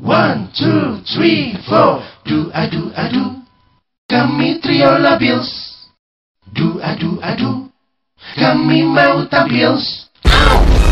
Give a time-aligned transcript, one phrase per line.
[0.00, 2.02] One, two, three, four.
[2.24, 3.42] Do adu adu.
[4.08, 5.48] Kami trio labios.
[6.52, 7.68] Do adu adu.
[8.36, 9.78] Kami mau tampil.
[10.22, 10.91] Glory,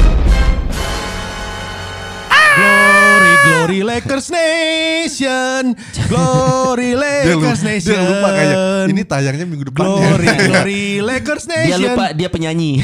[3.71, 5.63] glory Lakers Nation.
[6.11, 7.95] Glory Lakers Nation.
[7.95, 8.59] dia lupa kayaknya.
[8.91, 10.35] Ini tayangnya minggu depan Glory, ya.
[10.51, 11.71] glory Lakers Nation.
[11.71, 12.83] Dia lupa dia penyanyi.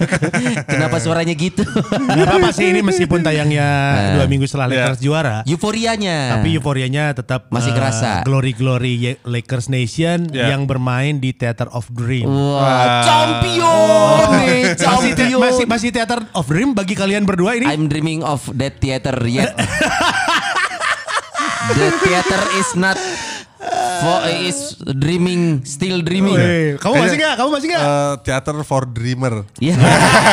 [0.72, 1.68] Kenapa suaranya gitu?
[1.68, 3.68] Gak apa-apa sih ini meskipun tayangnya
[4.16, 5.36] dua minggu setelah Lakers juara.
[5.44, 6.40] Euforianya.
[6.40, 8.24] Tapi euforianya tetap Masih eh, kerasa.
[8.24, 10.48] Glory Glory Lakers Nation Ya.
[10.56, 12.24] yang bermain di Theater of Dream.
[12.24, 17.68] Wah, champion nih, Masih, masih masih Theater of Dream bagi kalian berdua ini.
[17.68, 19.52] I'm dreaming of that theater yet.
[21.72, 22.98] The theater is not
[24.02, 26.34] for is dreaming, still dreaming.
[26.34, 27.34] Weh, kamu masih nggak?
[27.38, 27.82] Kamu masih nggak?
[27.82, 29.46] Eh, Theater for Dreamer.
[29.56, 29.74] Iya.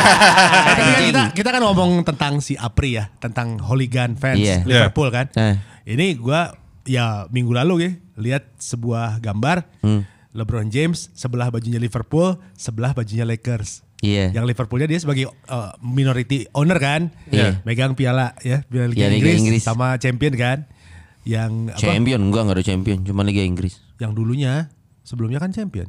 [0.68, 4.62] Tapi kan kita kita kan ngomong tentang si Apri ya, tentang hooligan fans Iya.
[4.64, 5.30] Liverpool kan.
[5.32, 5.56] Eh.
[5.86, 6.52] Ini gua
[6.84, 10.04] ya minggu lalu ya lihat sebuah gambar Hmm.
[10.30, 13.82] LeBron James sebelah bajunya Liverpool, sebelah bajunya Lakers.
[13.98, 14.30] Iya.
[14.30, 17.58] Yang Liverpoolnya dia sebagai uh, minority owner kan, Iya.
[17.62, 19.62] megang piala ya, piala Liga, Iya, Liga Inggris, Inggris.
[19.62, 20.58] sama champion kan.
[21.22, 21.80] Yang apa?
[21.80, 23.76] Champion enggak enggak ada champion, cuma Liga Inggris.
[24.00, 24.72] Yang dulunya
[25.04, 25.88] sebelumnya kan champion.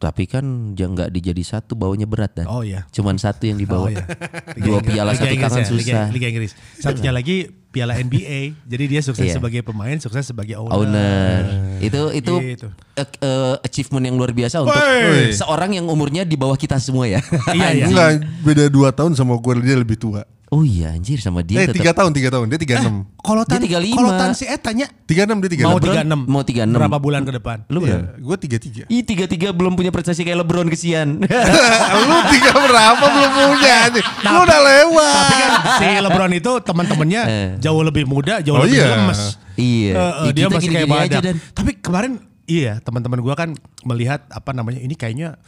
[0.00, 2.48] Tapi kan dia nggak dijadi satu bawanya berat dan.
[2.48, 2.88] Oh iya.
[2.88, 3.84] Cuman satu yang dibawa.
[3.84, 4.00] Oh, iya.
[4.64, 6.06] Dua piala Liga satu Inggris tangan ya, Liga, susah.
[6.08, 6.52] Liga Inggris.
[6.80, 7.36] Satunya lagi
[7.68, 8.40] piala NBA.
[8.64, 9.36] Jadi dia sukses Iya.
[9.36, 10.72] sebagai pemain, sukses sebagai owner.
[10.72, 11.40] Owner.
[11.84, 12.68] Itu itu Gitu.
[12.96, 15.36] eh, achievement yang luar biasa untuk Wey.
[15.36, 17.20] seorang yang umurnya di bawah kita semua ya.
[17.52, 17.84] Iya, iya.
[17.92, 20.24] Enggak, beda 2 tahun sama gue dia lebih tua.
[20.50, 22.46] Oh iya anjir sama dia Eh, tetap 3 tahun, 3 tahun.
[22.46, 23.06] Dia 36.
[23.16, 23.94] Kalau tan, Dia 35.
[23.94, 25.62] kalau tan si Ed tanya 36 dia 36.
[25.62, 26.26] mau Lebron 36.
[26.26, 26.74] mau 36.
[26.74, 27.56] Berapa bulan ke depan?
[27.66, 28.18] Lu Iya, berapa?
[28.18, 28.82] gue 33.
[28.88, 31.22] Ih tiga tiga belum punya prestasi kayak LeBron kesian.
[32.02, 34.04] Lu tiga berapa belum punya nih?
[34.26, 35.14] Lu udah lewat.
[35.14, 37.48] Tapi kan si LeBron itu teman-temannya Eh.
[37.58, 38.90] jauh lebih muda, jauh Oh lebih iya.
[38.92, 39.20] lemes.
[39.54, 39.92] Iya.
[39.92, 41.20] Eh, eh, Ya, dia masih kayak badak.
[41.22, 41.36] Dan.
[41.52, 42.12] Tapi kemarin
[42.44, 45.38] iya teman-teman gua kan melihat apa namanya ini kayaknya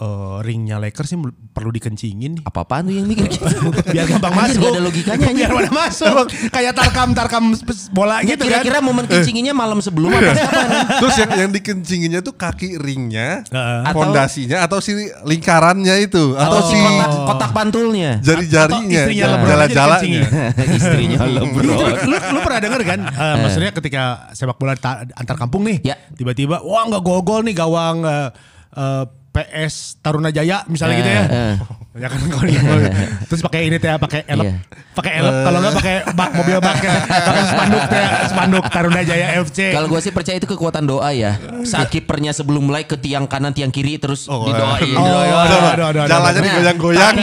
[0.00, 1.18] eh, ringnya Lakers sih
[1.50, 2.42] perlu dikencingin nih.
[2.42, 3.44] Apa-apaan tuh yang mikir gitu?
[3.86, 4.62] Biar gampang Anjir, masuk.
[4.62, 5.28] gak ada logikanya.
[5.30, 6.24] Biar pada masuk.
[6.48, 7.44] Kayak tarkam-tarkam
[7.90, 8.60] bola Ya, gitu kan.
[8.60, 10.68] kira-kira momen kencinginnya malam sebelum apa kapan?
[10.98, 13.44] Terus yang yang dikencinginnya tuh kaki ringnya,
[13.86, 18.10] fondasinya atau si lingkarannya itu atau Atau si kotak, kotak pantulnya.
[18.20, 20.22] jari-jarinya, Atau istrinya LeBron aja jala-jalanya.
[20.80, 21.66] Istrinya lu, LeBron.
[22.04, 23.00] lu, lu pernah denger kan?
[23.04, 25.96] Eh, maksudnya ketika sepak bola ta- antar kampung nih, Ya.
[26.12, 28.28] tiba-tiba wah nggak gol-gol nih gawang eh,
[28.74, 31.24] eh, PS Taruna Jaya misalnya gitu ya.
[31.24, 31.54] Eh,
[31.90, 32.46] Ya kan kalau.
[33.28, 34.54] Terus pakai ini teh pakai elep, Iya.
[34.94, 36.94] pakai elep kalau nggak pakai bak mobil bak ya.
[37.02, 39.58] pakai spanduk teh spanduk Taruna Jaya FC.
[39.70, 41.34] Kalau gue sih percaya itu kekuatan doa ya.
[41.60, 44.94] Saat kipernya sebelum mulai ke tiang kanan, tiang kiri terus didoain.
[44.94, 45.34] Oh, didoain.
[45.34, 46.02] aduh, aduh, aduh.
[46.06, 47.14] Jalannya Nah, digoyang-goyang.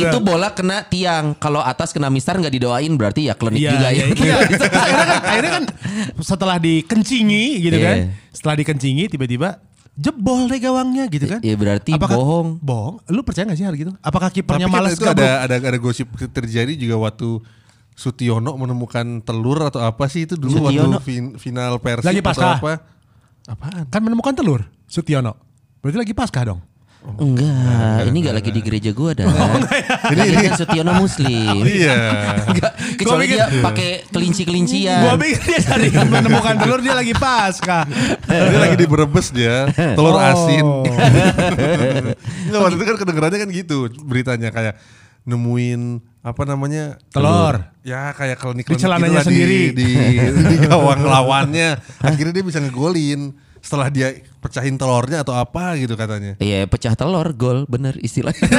[0.00, 1.34] itu bola kena tiang.
[1.34, 4.06] Kalau atas kena mistar nggak didoain berarti ya klinik Iya, juga iya, ya.
[4.14, 4.34] iya.
[4.38, 4.68] akhirnya,
[5.02, 5.64] kan, akhirnya kan
[6.16, 7.84] setelah dikencingi gitu Iya.
[7.84, 7.96] kan.
[8.30, 9.58] Setelah dikencingi tiba-tiba
[9.92, 11.40] jebol deh gawangnya gitu kan.
[11.44, 12.58] Iya, berarti bohong.
[12.64, 12.96] Bohong.
[13.12, 13.92] Lu percaya gak sih hal gitu?
[14.00, 17.40] Apakah kipernya kan malas itu gak, ada, ada ada gosip terjadi juga waktu
[17.92, 20.96] Sutiono menemukan telur atau apa sih itu dulu Sutiono?
[20.96, 22.72] waktu fin- final Persib Lagi atau apa?
[23.44, 23.84] Apaan?
[23.92, 25.36] Kan menemukan telur, Sutiono.
[25.84, 26.64] Berarti lagi pasca dong.
[27.02, 29.26] Enggak, ini enggak lagi di gereja gua dah.
[30.14, 31.66] ini, ini kan Sutiono Muslim.
[31.66, 31.98] Iya.
[32.50, 35.02] Enggak, kecuali dia pakai kelinci-kelincian.
[35.02, 37.84] Gua pikir dia dari menemukan telur dia lagi pasca.
[38.22, 40.22] dia lagi di Brebes dia, telur Oh.
[40.22, 40.62] asin.
[42.48, 44.74] Nggak, waktu itu kan kedengerannya kan gitu beritanya kayak
[45.22, 47.62] nemuin apa namanya Telur.
[47.82, 49.70] ya kayak klinik Di celananya sendiri.
[49.70, 49.90] di, di,
[50.26, 54.10] di gawang lawannya akhirnya dia bisa ngegolin setelah dia
[54.42, 58.42] pecahin telurnya atau apa gitu katanya Iya pecah telur gol bener istilahnya.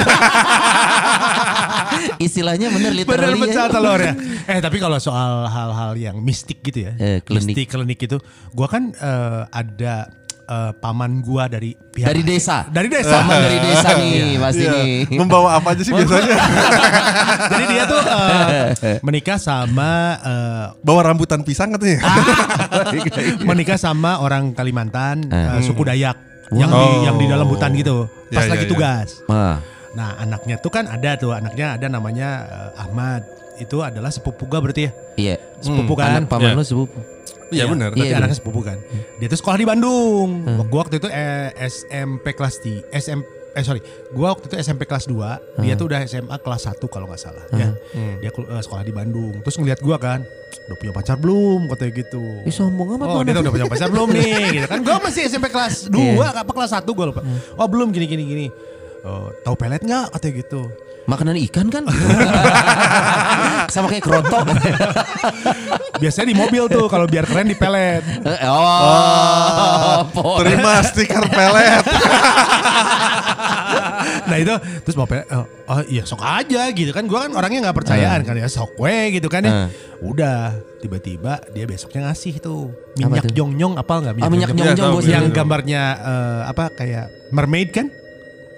[2.19, 3.71] istilahnya bener Bener literally pecah ya.
[3.71, 4.13] telur ya.
[4.47, 6.93] Eh tapi kalau soal hal-hal yang mistik gitu ya.
[6.95, 7.53] Eh, klinik.
[7.53, 8.17] Mistik klinik itu.
[8.55, 10.07] Gua kan eh, ada
[10.43, 12.67] eh, paman gua dari pihak Dari desa.
[12.67, 13.19] Dari desa.
[13.19, 14.71] Sama dari desa nih pasti Iya.
[14.73, 14.95] nih.
[15.13, 16.35] membawa apa aja sih biasanya
[17.51, 21.99] Jadi dia tuh eh, menikah sama eh, bawa rambutan pisang katanya
[23.41, 25.57] menikah sama orang Kalimantan Ah.
[25.57, 26.17] eh, suku Dayak
[26.51, 28.69] yang di yang di dalam hutan gitu pas Ya, ya, lagi ya.
[28.69, 29.07] tugas.
[29.25, 29.57] Wah.
[29.93, 33.25] Nah anaknya tuh kan ada tuh anaknya ada namanya eh, Ahmad
[33.55, 35.35] itu adalah sepupu gua berarti ya Iya.
[35.59, 36.19] sepupu kan.
[36.19, 36.57] Anak paman Iya.
[36.57, 36.99] lu sepupu.
[37.53, 38.77] Iya benar Tapi Iya, anaknya sepupu kan.
[39.15, 40.29] Dia tuh sekolah di Bandung.
[40.65, 43.23] Gua waktu itu eh, SMP kelas di SMP
[43.53, 47.05] eh sorry, gua waktu itu SMP kelas 2, dia tuh udah SMA kelas 1 kalau
[47.05, 47.69] nggak salah ya.
[48.17, 49.29] Dia kul- eh, sekolah di Bandung.
[49.39, 50.25] Terus ngeliat gua kan,
[50.65, 52.23] udah punya pacar belum katanya gitu.
[52.41, 54.79] Ih sombong amat Oh, dia tuh udah punya pacar belum nih gitu kan.
[54.81, 56.01] Gua masih SMP kelas 2
[56.33, 57.21] apa kelas 1 gua lupa.
[57.53, 58.47] Oh, belum gini gini gini.
[59.03, 60.61] Oh, tahu pelet nggak katanya gitu.
[61.03, 61.83] Makanan ikan kan?
[63.73, 64.47] Sama kayak kerotok.
[65.97, 68.03] Biasanya di mobil tuh kalau biar keren di pelet.
[68.43, 71.83] oh, po- Terima stiker pelet.
[74.23, 77.03] nah itu terus mau pelet, oh, oh iya sok aja gitu kan.
[77.03, 79.51] Gua kan orangnya nggak percayaan kan ya sok we gitu kan ya.
[79.51, 79.67] Eh.
[80.01, 84.91] Udah tiba-tiba dia besoknya ngasih tuh minyak jong-jong apa nggak Ah, minyak jong-jong?
[84.93, 85.33] gue minyak yang Iya.
[85.33, 87.87] gambarnya eh, apa kayak mermaid kan?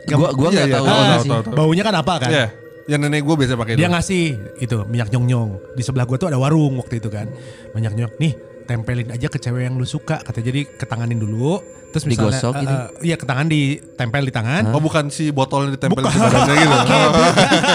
[0.08, 1.30] Gua gua Iya, nggak iya, tahu apa tahu, sih.
[1.30, 1.56] tahu, tahu.
[1.56, 2.30] Baunya kan apa kan?
[2.30, 2.46] Iya,
[2.86, 3.92] yang nenek gue biasa pakai Dia itu.
[3.92, 4.24] ngasih
[4.60, 5.50] itu minyak nyong-nyong.
[5.74, 7.26] Di sebelah gua tuh ada warung waktu itu kan.
[7.72, 8.12] Minyak nyong.
[8.16, 10.20] Nih, tempelin aja ke cewek yang lu suka.
[10.20, 11.58] Kata jadi ketanganin dulu.
[11.88, 12.76] Terus misalnya Digosok eh, gitu?
[12.76, 14.64] eh, iya ke tangan ditempel di tangan.
[14.70, 16.76] Oh bukan si botolnya ditempel di badannya gitu.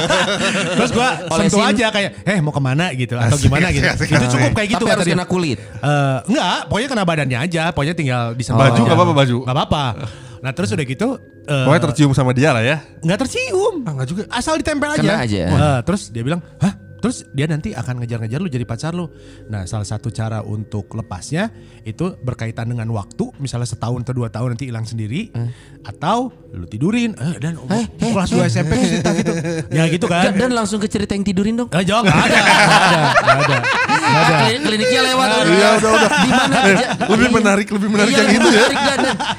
[0.77, 1.73] Terus gua sentuh Olesin.
[1.73, 3.81] aja kayak, "Eh, mau ke mana?" gitu atau Asik, gimana gitu.
[3.83, 4.15] asik, asik.
[4.15, 5.59] Itu cukup kayak gitu Tapi harus kena kulit.
[5.59, 8.83] Eh, enggak, pokoknya kena badannya aja, pokoknya tinggal disentuh Baju aja.
[8.83, 9.37] nggak apa-apa, baju?
[9.43, 9.85] Nggak apa-apa.
[10.41, 12.79] Nah, terus udah gitu eh, Pokoknya tercium sama dia lah ya.
[13.03, 13.75] nggak tercium.
[13.83, 14.23] Ah, nggak juga.
[14.31, 15.03] Asal ditempel aja.
[15.03, 15.41] Kena aja.
[15.51, 16.73] Eh, terus dia bilang, "Hah?
[17.01, 19.09] Terus dia nanti akan ngejar-ngejar lu jadi pacar lu."
[19.49, 21.49] Nah, salah satu cara untuk lepasnya
[21.83, 25.33] itu berkaitan dengan waktu, misalnya setahun atau dua tahun nanti hilang sendiri
[25.81, 29.33] atau lu tidurin eh, dan Eh, eh, kelas 2 SMP cerita gitu.
[29.71, 30.27] Ya gitu kan.
[30.27, 31.69] Dan, dan langsung ke cerita yang tidurin dong.
[31.71, 33.57] Eh, jauh nggak ada, nggak ada, nggak ada,
[34.11, 34.59] ada.
[34.59, 35.29] Kliniknya lewat.
[35.47, 36.11] Iya udah udah.
[36.11, 36.57] Di mana?
[36.59, 36.87] Eh, aja?
[37.13, 37.37] lebih Iya.
[37.39, 38.63] menarik lebih menarik Iya, yang itu ya.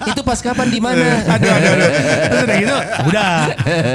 [0.08, 1.04] Itu pas kapan di mana?
[1.28, 1.90] aduh, aduh, aduh.
[2.32, 2.76] Terus udah gitu,
[3.06, 3.32] udah.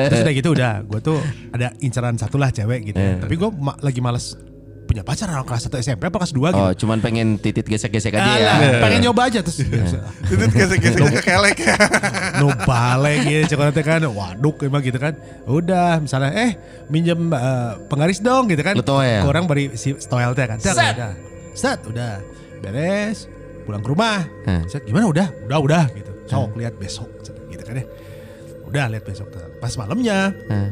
[0.07, 0.73] Terus udah gitu, udah.
[0.85, 1.19] Gue tuh
[1.51, 3.01] ada inceran satu lah cewek gitu.
[3.01, 3.17] Eh.
[3.17, 4.37] Tapi gue ma- lagi males
[4.87, 6.63] punya pacar orang kelas 1 SMP apa kelas 2 gitu.
[6.63, 8.53] Oh, cuman pengen titit gesek-gesek aja ya.
[8.79, 9.75] Pengen nyoba aja terus Itu
[10.47, 11.75] gesek-geseknya ke kelek ya.
[12.37, 16.51] no balik gitu cokolate kan waduk emang gitu kan udah misalnya eh
[16.87, 19.27] minjem eh, penggaris dong gitu kan Lu toel.
[19.27, 20.07] orang beri si teh
[20.47, 20.95] kan Set, Set.
[20.95, 21.13] udah
[21.53, 22.13] set udah
[22.57, 23.27] beres
[23.65, 24.63] pulang ke rumah Hmm.
[24.67, 27.11] set gimana udah udah udah gitu sok lihat besok
[27.51, 27.87] gitu kan ya
[28.63, 29.27] udah lihat besok
[29.59, 30.71] pas malamnya Hmm.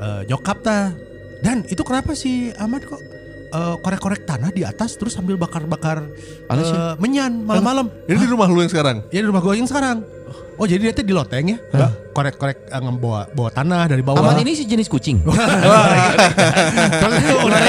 [0.00, 0.96] eh, nyokap ta
[1.40, 3.00] dan itu kenapa sih Ahmad kok
[3.50, 6.06] eh, korek-korek tanah di atas terus sambil bakar-bakar
[6.52, 8.96] eh, menyan malam-malam Ini di rumah lu yang sekarang.
[9.10, 10.04] Ya di rumah gue yang sekarang.
[10.60, 11.58] Oh jadi dia tuh di loteng ya?
[12.12, 14.20] Korek-korek eh, ngebawa bawa tanah dari bawah.
[14.20, 15.24] Amat ini si jenis kucing.
[17.00, 17.60] Terus itu udah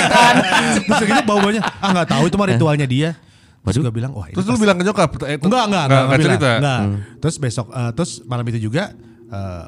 [0.83, 1.61] Terus gitu bau-baunya.
[1.79, 3.15] Ah nggak tahu itu mah ritualnya dia.
[3.61, 5.09] Terus gue bilang wah ini Terus lu bilang ke nyokap?
[5.23, 6.27] Eh, enggak enggak enggak, enggak bilang.
[6.27, 6.49] cerita.
[6.57, 6.79] Enggak.
[7.21, 8.83] Terus besok eh, terus malam itu juga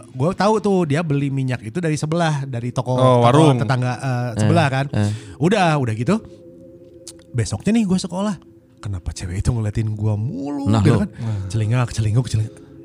[0.10, 3.56] gue tahu tuh dia beli minyak itu dari sebelah dari toko, Oh, toko warung.
[3.56, 4.86] tetangga eh, sebelah kan.
[5.38, 6.19] Udah udah gitu.
[7.31, 8.36] Besoknya nih gue sekolah.
[8.77, 11.10] Kenapa cewek itu ngeliatin gue mulu Nah, gitu kan.
[11.48, 12.27] Celingak, celinguk.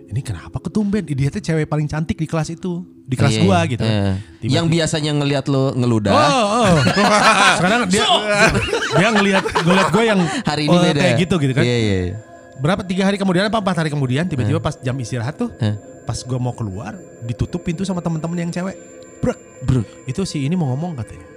[0.09, 1.05] Ini kenapa ketumben?
[1.05, 2.81] Dia tuh cewek paling cantik di kelas itu.
[3.05, 3.69] Di kelas Iya, gua iya.
[3.69, 3.85] gitu.
[3.85, 4.15] Eh.
[4.49, 6.13] Yang biasanya ngelihat lo ngeludah.
[6.13, 6.77] Oh, oh.
[7.61, 8.05] Sekarang dia
[8.95, 11.01] dia ngelihat ngelihat gue yang Hari ini oh, beda.
[11.03, 11.65] kayak gitu gitu kan.
[11.67, 11.97] Iya, iya.
[12.09, 12.17] iya.
[12.57, 15.77] Berapa tiga hari kemudian apa empat hari kemudian tiba-tiba pas jam istirahat tuh, Eh.
[16.09, 18.81] Pas gue mau keluar ditutup pintu sama temen-temen yang cewek.
[19.21, 19.85] Brek, Bro.
[20.09, 21.29] itu si ini mau ngomong katanya.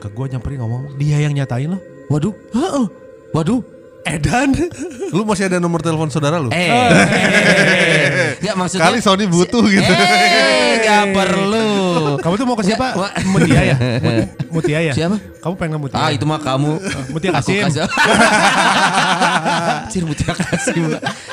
[0.00, 1.82] Ke gue nyamperin ngomong, dia yang nyatain loh.
[2.08, 2.32] Waduh.
[2.56, 2.86] Heeh.
[3.36, 3.60] Waduh.
[4.08, 4.56] Edan.
[5.12, 6.48] Lu masih ada nomor telepon saudara lu?
[6.48, 6.72] Eh.
[8.40, 8.82] Gak maksudnya.
[8.86, 9.86] Kali Sony butuh gitu.
[9.86, 11.68] Eh, gak perlu.
[12.16, 12.86] Kamu tuh mau ke siapa?
[13.26, 13.74] Mutia ya?
[13.76, 14.92] Mut- Mutia ya?
[14.92, 15.16] Siapa?
[15.38, 15.96] Kamu pengen ke Mutia?
[15.98, 16.70] Ah itu mah kamu.
[17.10, 17.62] Mutia Aku Kasim.
[17.62, 17.80] kasih.
[19.90, 20.84] Cir Mutia Kasim.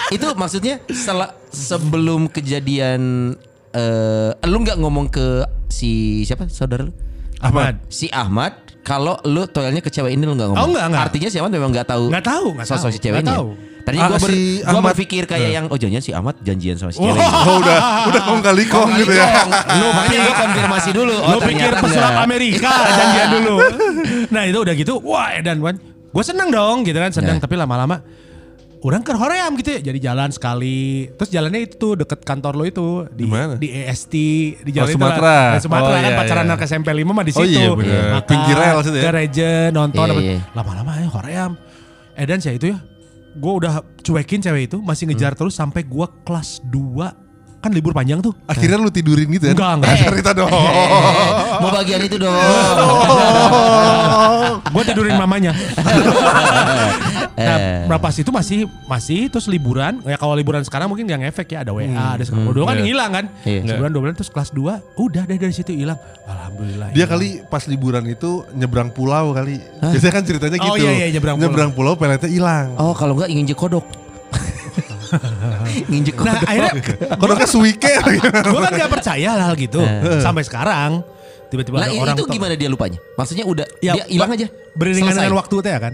[0.10, 3.32] itu maksudnya sel- sebelum kejadian
[3.70, 6.92] eh lu nggak ngomong ke si siapa saudara lu?
[7.38, 7.78] Ahmad.
[7.88, 8.54] Si Ahmad
[8.88, 10.64] kalau lu toilnya ke cewek ini lu nggak ngomong.
[10.64, 11.04] Oh, nggak, nggak.
[11.12, 12.08] Artinya si Ahmad memang nggak tahu.
[12.08, 13.36] Nggak tahu, nggak sosok tahu, si ceweknya.
[13.36, 13.50] tahu.
[13.84, 17.04] Tadi gua, ber- si gua berpikir kayak yang oh jangan si Ahmad janjian sama si
[17.04, 17.20] cewek.
[17.20, 17.78] Oh udah
[18.16, 19.28] udah kong kali kong gitu ya.
[19.76, 21.16] Lu makanya gua konfirmasi dulu.
[21.20, 22.14] Oh, Lu pikir pesulap.
[22.24, 23.56] Amerika janjian dulu.
[24.32, 25.76] Nah itu udah gitu, wah Edan kan.
[26.08, 27.38] Gue seneng dong gitu kan, seneng.
[27.38, 27.44] Ya.
[27.44, 28.00] Tapi lama-lama
[28.80, 29.80] orang ke Hoream gitu ya.
[29.84, 31.10] Jadi jalan sekali.
[31.12, 32.88] Terus jalannya itu tuh deket kantor lo itu.
[33.10, 33.54] Di, Di mana?
[33.56, 34.14] Di EST.
[34.62, 35.24] Di jalan Oh, itu Sumatera.
[35.24, 35.46] lah.
[35.50, 36.50] Di Sumatera Oh, kan iya, pacaran iya.
[36.52, 37.52] anak SMP 5 mah di Oh, situ.
[37.54, 38.04] iya, bener.
[38.14, 39.04] Makan, Pinggir rel situ ya.
[39.04, 40.06] Ke Regen, nonton.
[40.08, 40.40] Iya, iya.
[40.52, 41.52] Lama-lama ya Hoream.
[42.14, 42.78] Edan sih itu ya.
[43.34, 44.78] Gue udah cuekin cewek itu.
[44.80, 45.40] Masih ngejar Hmm.
[45.40, 47.14] terus sampai gue kelas 2.
[47.58, 48.38] Kan libur panjang tuh.
[48.46, 49.54] Akhirnya lu tidurin gitu ya?
[49.54, 49.90] Enggak, enggak.
[49.90, 50.50] Ah, Cerita dong.
[51.62, 52.38] Mau bagian itu dong.
[54.64, 55.52] gue tidurin mamanya.
[57.38, 57.86] nah, Eh.
[57.86, 60.02] berapa sih itu masih masih terus liburan.
[60.02, 62.50] Ya kalau liburan sekarang mungkin gak ngefek ya ada WA, ada sekarang.
[62.50, 63.26] Dulu kan hilang kan.
[63.44, 63.62] Iya.
[63.70, 66.02] Sebulan dua bulan terus kelas 2 udah deh dari situ hilang.
[66.24, 66.90] Alhamdulillah.
[66.90, 67.10] Dia hilang.
[67.14, 69.62] kali pas liburan itu nyebrang pulau kali.
[69.80, 70.84] Biasanya kan ceritanya Oh, gitu.
[70.84, 71.46] iya, iya, nyebrang pulau.
[71.46, 72.74] Nyebrang pulau peletnya hilang.
[72.76, 73.86] Oh kalau enggak nginjek kodok.
[75.90, 76.28] nginjek kodok.
[76.28, 76.72] Nah akhirnya
[77.16, 77.94] Kodoknya suike.
[78.48, 79.80] gue kan gak percaya hal gitu
[80.20, 81.04] sampai sekarang.
[81.48, 83.00] Tiba-tiba i- orang itu gimana dia lupanya?
[83.16, 84.48] Maksudnya udah Ya, dia hilang aja.
[84.76, 85.94] Beriringan dengan waktu teh ya kan.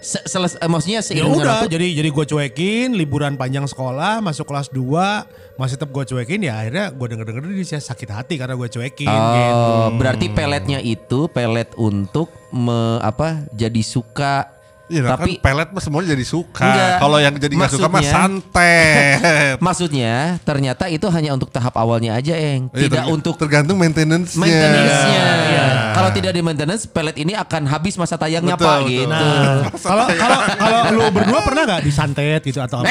[0.00, 4.48] Se- seles- eh, maksudnya Ya udah, waktu jadi jadi gue cuekin, liburan panjang sekolah, masuk
[4.48, 8.64] kelas 2, masih tetap gue cuekin ya akhirnya gue denger-denger dia sakit hati karena gue
[8.66, 9.72] cuekin Oh, gitu.
[10.00, 14.48] berarti peletnya itu pelet untuk me, apa jadi suka
[14.90, 16.98] Iya tapi kan pelet mah semuanya jadi suka.
[16.98, 19.56] Kalau yang jadi nggak suka mah Maksudnya- santet.
[19.62, 24.40] maksudnya ternyata itu hanya untuk tahap awalnya aja eng Iya, tidak terg- untuk tergantung maintenance-nya.
[24.40, 25.66] maintenance-nya Iya.
[25.92, 28.90] kalau tidak di maintenance pelet ini akan habis masa tayangnya Betul, pak betul.
[28.90, 29.56] gitu Nah,
[29.88, 32.90] kalau kalau kalau lu berdua pernah gak disantet gitu atau apa?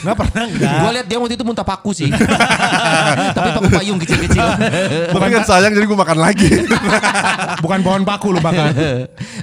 [0.00, 0.74] Nggak pernah enggak?
[0.74, 2.08] Gue lihat dia waktu itu muntah paku sih
[3.36, 4.44] tapi paku payung kecil-kecil
[5.10, 6.48] Tapi kan sayang jadi gue makan lagi.
[7.58, 8.70] Bukan pohon paku lu bakal.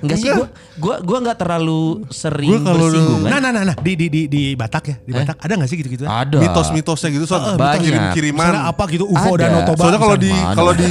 [0.01, 3.75] enggak sih gue gua gua nggak terlalu sering Gua kalau bersinggungan Nah, nah, nah, nah,
[3.77, 6.03] di di di di Batak ya, di Batak ada gak sih gitu-gitu?
[6.03, 7.81] ada Mitos-mitosnya gitu soal Banyak.
[7.83, 8.45] kirim-kiriman.
[8.47, 9.41] Misalnya apa gitu UFO Ada.
[9.41, 9.81] dan Otoba.
[9.81, 10.87] Soalnya kalau di kalau di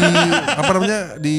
[0.51, 1.37] apa namanya di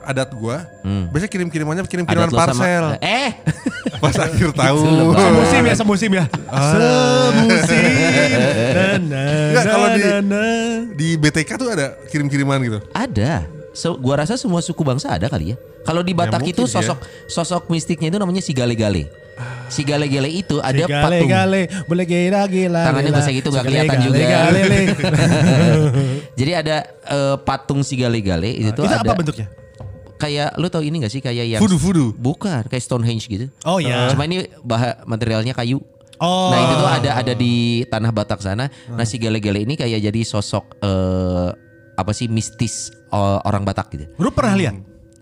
[0.00, 2.84] adat gua, biasanya kirim-kirimannya kirim-kiriman Adat lo sama- parcel.
[2.98, 3.30] eh
[4.02, 4.84] Pas akhir tahun.
[5.12, 6.24] Semusim ya, semusim ya.
[6.48, 7.84] Semusim.
[8.80, 10.04] Na, na, Enggak, kalau di-.
[10.96, 12.78] Di BTK tuh ada kirim-kiriman gitu.
[12.90, 13.59] Ada.
[13.70, 15.56] So, gua rasa semua suku bangsa ada kali ya.
[15.82, 16.90] Kalau di Batak mungkin itu sih ya.
[16.90, 19.06] sosok sosok mistiknya itu namanya si gale-gale.
[19.72, 21.30] Si gale-gale itu ada Gale patung.
[21.30, 22.82] gale, boleh gila gila.
[22.84, 24.24] Tangannya bisa gitu, nggak Gale, kelihatan gale, juga.
[24.28, 24.80] gale, le.
[26.40, 29.48] Jadi ada eh, patung si gale-gale itu, Itu ada apa bentuknya?
[30.20, 32.12] kayak lu tau ini gak sih kayak yang Voodoo-voodoo.
[32.12, 33.48] Bukan, kayak Stonehenge gitu.
[33.64, 34.12] Oh iya.
[34.12, 35.80] Cuma ini bah materialnya kayu.
[36.20, 36.52] Oh.
[36.52, 37.52] Nah itu tuh ada ada di
[37.88, 38.68] tanah Batak sana.
[38.90, 41.48] Nah si gale-gale ini kayak jadi sosok eh,
[42.00, 42.74] apa sih mistis
[43.06, 44.04] eh, orang Batak gitu.
[44.16, 44.76] Lu pernah lihat?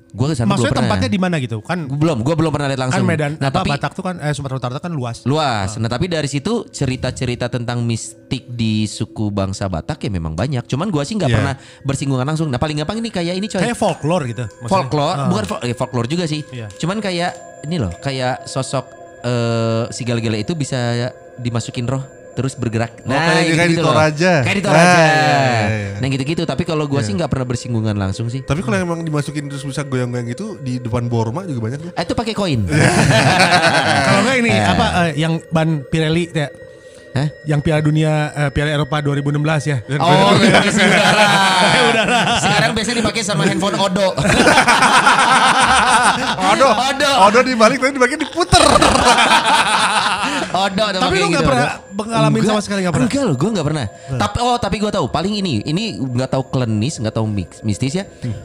[0.08, 0.88] Gue ke sana belum Maksudnya pernah.
[0.88, 1.61] tempatnya di mana gitu?
[1.61, 3.04] Kan Gua belum, gue belum pernah lihat langsung.
[3.04, 5.20] kan Medan Nah apa tapi Batak tuh kan eh Sumatera Utara kan luas.
[5.23, 5.76] luas.
[5.76, 10.64] Nah tapi dari situ cerita-cerita tentang mistik di suku bangsa Batak ya memang banyak.
[10.64, 11.37] Cuman gua sih nggak Iya.
[11.37, 11.54] pernah
[11.85, 12.49] bersinggungan langsung.
[12.49, 13.61] Nah paling gampang ini kayak ini coy.
[13.61, 14.44] Kayak folklore gitu.
[14.49, 14.73] maksudnya.
[14.73, 15.28] folklore, Ah.
[15.28, 16.40] bukan eh, folklore juga sih.
[16.49, 16.73] Iya.
[16.73, 17.30] Cuman kayak
[17.62, 18.88] ini loh, kayak sosok
[19.20, 20.78] eh, si gale-gale itu bisa
[21.37, 22.00] dimasukin roh
[22.38, 23.02] terus bergerak.
[23.02, 23.90] Oh, kayak- kayak di gitu-gitu loh.
[23.90, 24.33] Toraja.
[24.47, 24.87] Kayak di Toraja.
[24.87, 25.97] Ah, iya, iya, iya.
[25.99, 26.42] Nah gitu-gitu.
[26.45, 28.40] Tapi kalau gua sih nggak pernah bersinggungan langsung sih.
[28.40, 31.90] Tapi kalau emang dimasukin terus bisa goyang-goyang gitu di depan Borma juga banyak tuh.
[31.90, 32.62] Eh, itu pakai koin.
[34.07, 36.47] Kalau enggak ini apa eh, yang ban Pirelli ya?
[37.09, 37.26] Hah?
[37.42, 39.35] Yang Piala Dunia eh, Piala Eropa 2016
[39.66, 39.83] ya.
[39.99, 41.26] Oh, pakai si udara.
[42.38, 44.14] Sekarang biasanya dipakai sama handphone Odo.
[46.52, 47.11] Odo, Odo.
[47.26, 48.62] Odo dibalik tapi dibalik diputer.
[50.49, 51.67] Odo tuh Tapi lu nggak gitu, pernah
[51.99, 52.50] ngalamin Enggak.
[52.50, 53.09] sama sekali nggak pernah?
[53.09, 53.85] Enggak loh, gue nggak pernah.
[54.14, 55.07] Tapi oh tapi gue tahu.
[55.09, 58.05] Paling ini, ini nggak tahu klenis, nggak tahu mix, mistis ya.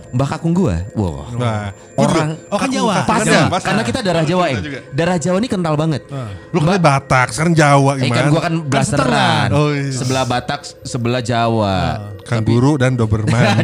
[0.10, 1.30] Mbah kakung gue, wow.
[1.34, 3.06] Nah, Orang Oh kan Jawa.
[3.06, 3.66] Pasti, Jawa, pasti.
[3.70, 4.46] karena kita darah Jawa.
[4.50, 4.80] Kita juga.
[4.90, 6.02] Darah Jawa ini kental banget.
[6.50, 8.16] lu kan Batak, sekarang Jawa Eh gimana?
[8.16, 9.48] kan gua kan blasteran.
[9.54, 9.94] Oh, iya.
[9.94, 11.76] Sebelah Batak, sebelah Jawa.
[12.24, 13.62] Kanguru dan Doberman.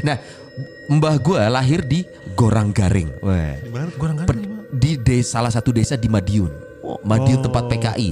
[0.00, 0.16] Nah,
[0.88, 2.02] mbah gua lahir di
[2.34, 3.20] Gorang Garing.
[3.20, 3.56] Wah.
[3.96, 6.50] Gua nggak Pe- di desa, salah satu desa di Madiun.
[6.80, 8.10] Oh, Madiun tempat PKI.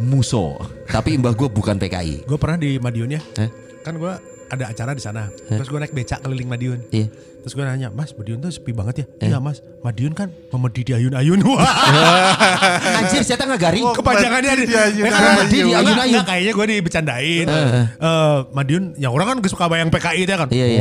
[0.00, 0.56] Muso.
[0.88, 2.24] Tapi mbah gua bukan PKI.
[2.24, 3.20] Gue pernah di Madiun ya.
[3.36, 3.50] Eh?
[3.84, 4.12] Kan gue
[4.50, 5.28] ada acara di sana.
[5.46, 6.80] Terus gue naik becak keliling Madiun.
[6.90, 7.06] Iya.
[7.40, 9.06] Terus gue nanya, Mas Madiun tuh sepi banget ya?
[9.18, 9.28] Eh?
[9.28, 11.40] Iya Mas, Madiun kan memedi di ayun-ayun.
[13.00, 13.84] Anjir, saya nggak garing.
[13.84, 15.04] Oh, kepanjangannya di ayun-ayun.
[15.04, 15.96] Ya, di ayun-ayun.
[16.12, 17.46] enggak, kayaknya gue dibecandain.
[17.48, 20.48] Eh, Madiun, ya orang kan suka bayang PKI itu kan.
[20.52, 20.80] Iya, iya.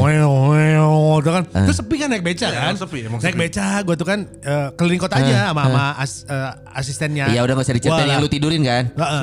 [1.19, 1.43] Itu kan.
[1.47, 2.71] Terus sepi kan naik beca kan?
[2.71, 3.41] emang sepi, emang naik sepi.
[3.41, 7.25] beca, gue tuh kan eh, keliling kota aja sama, sama as- eh, asistennya.
[7.29, 8.83] Iya udah gak usah diceritain yang lu tidurin kan.
[8.91, 9.21] Heeh.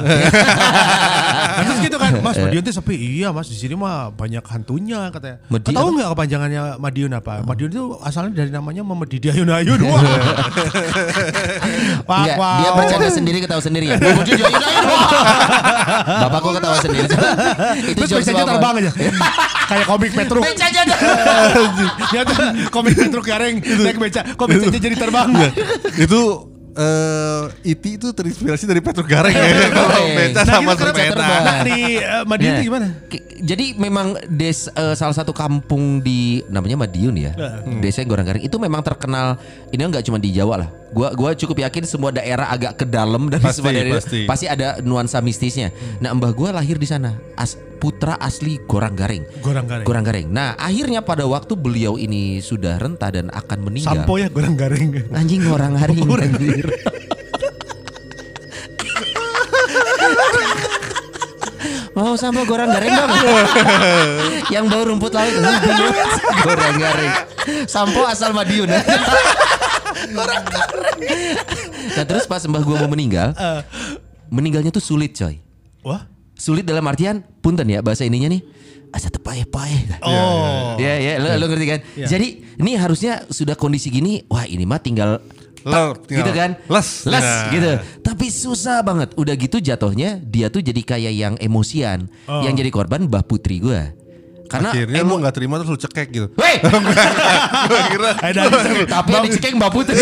[1.56, 2.96] Nah, terus gitu kan, Mas Madiun tuh sepi.
[3.20, 5.36] Iya Mas, di sini mah banyak hantunya katanya.
[5.48, 7.25] Tahu nggak kepanjangannya Madiun apa?
[7.26, 9.76] Madiun itu asalnya dari namanya memedi di ayun-ayun.
[9.82, 9.98] Wah.
[12.06, 12.56] Wah, Enggak, wah.
[12.56, 13.98] dia bercanda sendiri ketawa sendiri ya.
[13.98, 14.94] Gua jujur, ayo, ayo.
[16.22, 17.06] Bapak gua ketawa sendiri.
[17.90, 18.50] Itu Terus becanya bapak.
[18.54, 18.90] terbang aja.
[19.66, 20.40] Kayak komik Petruk.
[20.40, 20.82] Becanya.
[22.14, 22.36] Ya tuh
[22.70, 24.22] komik Petruk Gareng naik beca.
[24.22, 25.28] Kok becanya jadi terbang?
[25.98, 26.20] itu
[26.76, 29.44] eh Iti itu terinspirasi dari Petruk Gareng ya.
[29.68, 30.12] Kalau Oke.
[30.14, 31.24] beca Nah, sama sepeda.
[31.40, 32.86] Nah di eh, Madiun Nah, itu gimana?
[33.06, 37.32] ki- Jadi memang des eh, salah satu kampung di namanya Madiun ya.
[37.78, 39.36] Desa yang Gorang Garing itu memang terkenal
[39.68, 40.70] ini nggak cuma di Jawa lah.
[40.94, 44.46] Gua gua cukup yakin semua daerah agak ke dalam dan Pasti, semua daerah pasti.
[44.46, 45.74] ada nuansa mistisnya.
[45.98, 47.18] Nah, mbah gua lahir di sana.
[47.34, 49.24] As, putra asli Gorang Garing.
[49.42, 49.86] Gorang Gareng.
[49.86, 50.28] Gorang Garing.
[50.30, 54.06] Nah, akhirnya pada waktu beliau ini sudah renta dan akan meninggal.
[54.06, 55.10] Sampo ya Gorang Gareng.
[55.12, 56.06] Anjing Gorang Garing.
[56.06, 56.66] anjir.
[61.96, 63.08] Mau sampo gorang garing dong
[64.52, 65.32] Yang bau rumput laut
[66.44, 67.14] Gorang garing
[67.64, 68.68] Sampo asal Madiun
[70.12, 71.00] Gorang garing
[71.96, 73.32] Nah terus pas mbah gua mau meninggal
[74.26, 75.38] Meninggalnya tuh sulit coy.
[75.86, 76.06] Wah.
[76.36, 78.42] Sulit dalam artian Punten ya bahasa ininya nih
[78.94, 80.78] Asa tepae-pae Oh.
[80.78, 81.80] Ya ya lo, lo ngerti kan.
[81.98, 85.20] Jadi ini harusnya sudah kondisi gini, wah ini mah tinggal
[85.66, 86.50] Lep, tinggal gitu kan?
[86.70, 86.88] Les.
[87.10, 87.50] les Nah.
[87.50, 87.72] gitu.
[88.06, 89.10] Tapi susah banget.
[89.18, 92.06] Udah gitu jatuhnya dia tuh jadi kayak yang emosian.
[92.30, 92.46] Oh.
[92.46, 94.05] yang jadi korban Mbah Putri gue
[94.46, 96.26] karena Akhirnya emo- lu gak terima terus lu cekek gitu.
[96.34, 96.56] Weh,
[97.68, 98.10] Gua kira
[98.94, 99.98] tapi yang dicekeng Mbak Putri.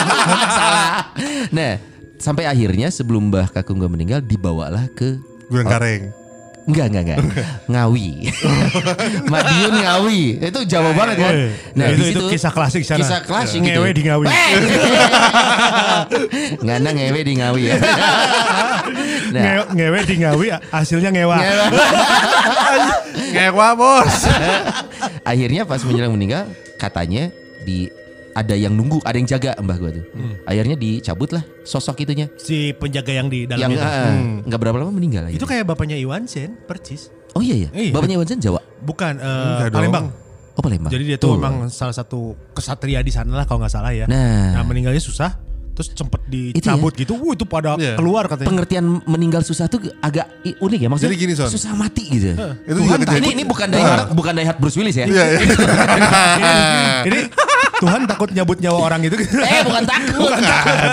[0.58, 1.12] Salah.
[1.48, 1.80] Nah,
[2.16, 5.16] sampai akhirnya sebelum Mbah Kakung gue meninggal dibawalah ke
[5.46, 6.12] gue kareng.
[6.68, 7.18] Enggak, enggak, enggak.
[7.64, 8.28] Ngawi.
[9.24, 10.20] Madiun Ngawi.
[10.36, 11.32] Itu Jawa banget kan.
[11.32, 13.00] Woi, Nah, itu, itu kisah klasik sana.
[13.00, 13.80] Kisah klasik gitu.
[13.80, 14.24] Ngewe di Ngawi.
[16.60, 17.76] Ngana ngewe di Ngawi ya.
[19.30, 21.36] Nah, Nge- ngewe di Ngawi hasilnya ngewa.
[23.30, 24.14] Ngewa bos.
[25.30, 27.28] akhirnya pas menjelang meninggal katanya
[27.62, 27.90] di
[28.32, 30.04] ada yang nunggu, ada yang jaga mbah gua tuh.
[30.44, 32.30] Akhirnya dicabut lah sosok itunya.
[32.38, 33.82] Si penjaga yang di dalam yang itu.
[33.82, 34.14] eh,
[34.46, 35.48] nggak berapa lama meninggal Itu akhirnya.
[35.50, 37.10] kayak bapaknya Iwan Sen, percis.
[37.34, 37.70] Oh iya ya.
[37.74, 37.90] Iya.
[37.90, 38.62] Bapaknya Iwan Zen Jawa.
[38.78, 39.74] Bukan dong.
[39.74, 40.06] Palembang.
[40.54, 40.90] Oh Palembang.
[40.90, 41.38] Jadi dia tuh Tuh.
[41.38, 44.06] memang salah satu kesatria di sana lah kalau nggak salah ya.
[44.06, 44.54] Nah.
[44.54, 45.34] Nah meninggalnya susah,
[45.78, 47.14] terus sempet dicabut gitu.
[47.14, 47.94] Wuh itu pada Iya.
[47.94, 48.50] keluar katanya.
[48.50, 51.14] pengertian meninggal susah tuh agak unik ya maksudnya.
[51.14, 51.46] Jadi gini, Son.
[51.46, 52.34] Susah mati gitu.
[52.66, 55.06] Itu juga Tuhan, ini, ini bukan Hard, bukan Hard Bruce Willis ya.
[55.06, 55.40] Iya, iya.
[57.14, 57.18] ini
[57.78, 59.14] Tuhan takut nyabut nyawa orang itu.
[59.22, 60.30] Eh bukan takut.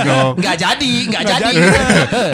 [0.05, 0.33] dong.
[0.37, 1.53] Nggak jadi, nggak jadi.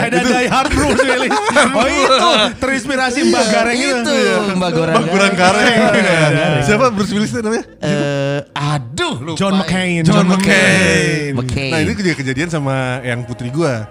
[0.04, 1.32] Ada Die Hard Willis.
[1.72, 2.28] Oh itu
[2.60, 4.12] terinspirasi Mbak Gareng itu.
[4.12, 4.94] Itu Mbak Goreng.
[4.94, 5.76] Bang kurang kareng.
[5.96, 6.60] iya.
[6.60, 7.64] Siapa Bruce Willis itu namanya?
[7.80, 9.38] Eh, aduh, lupa.
[9.40, 10.02] John McCain.
[10.04, 11.32] John McCain.
[11.32, 11.72] McCain.
[11.72, 13.88] Nah ini juga kejadian sama yang putri gua.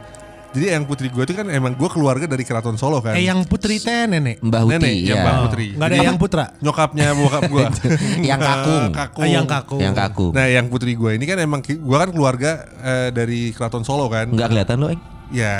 [0.51, 3.15] Jadi yang putri gua itu kan emang gua keluarga dari keraton Solo kan.
[3.15, 4.43] Eh yang putri teh nenek.
[4.43, 4.75] Mbah Huti.
[4.75, 5.23] Nenek, yang ya.
[5.23, 5.65] Mbah Putri.
[5.71, 6.45] Nggak ada yang putra.
[6.59, 7.65] Nyokapnya bokap gua.
[8.29, 8.83] Yang kakung.
[8.91, 9.23] kakung.
[9.23, 9.77] Ah, yang kaku.
[9.79, 10.27] Yang kaku.
[10.35, 12.51] Nah yang putri gua ini kan emang gua kan keluarga
[12.83, 14.27] eh, dari keraton Solo kan.
[14.27, 14.99] Nggak kelihatan lo, Eng.
[15.31, 15.55] Ya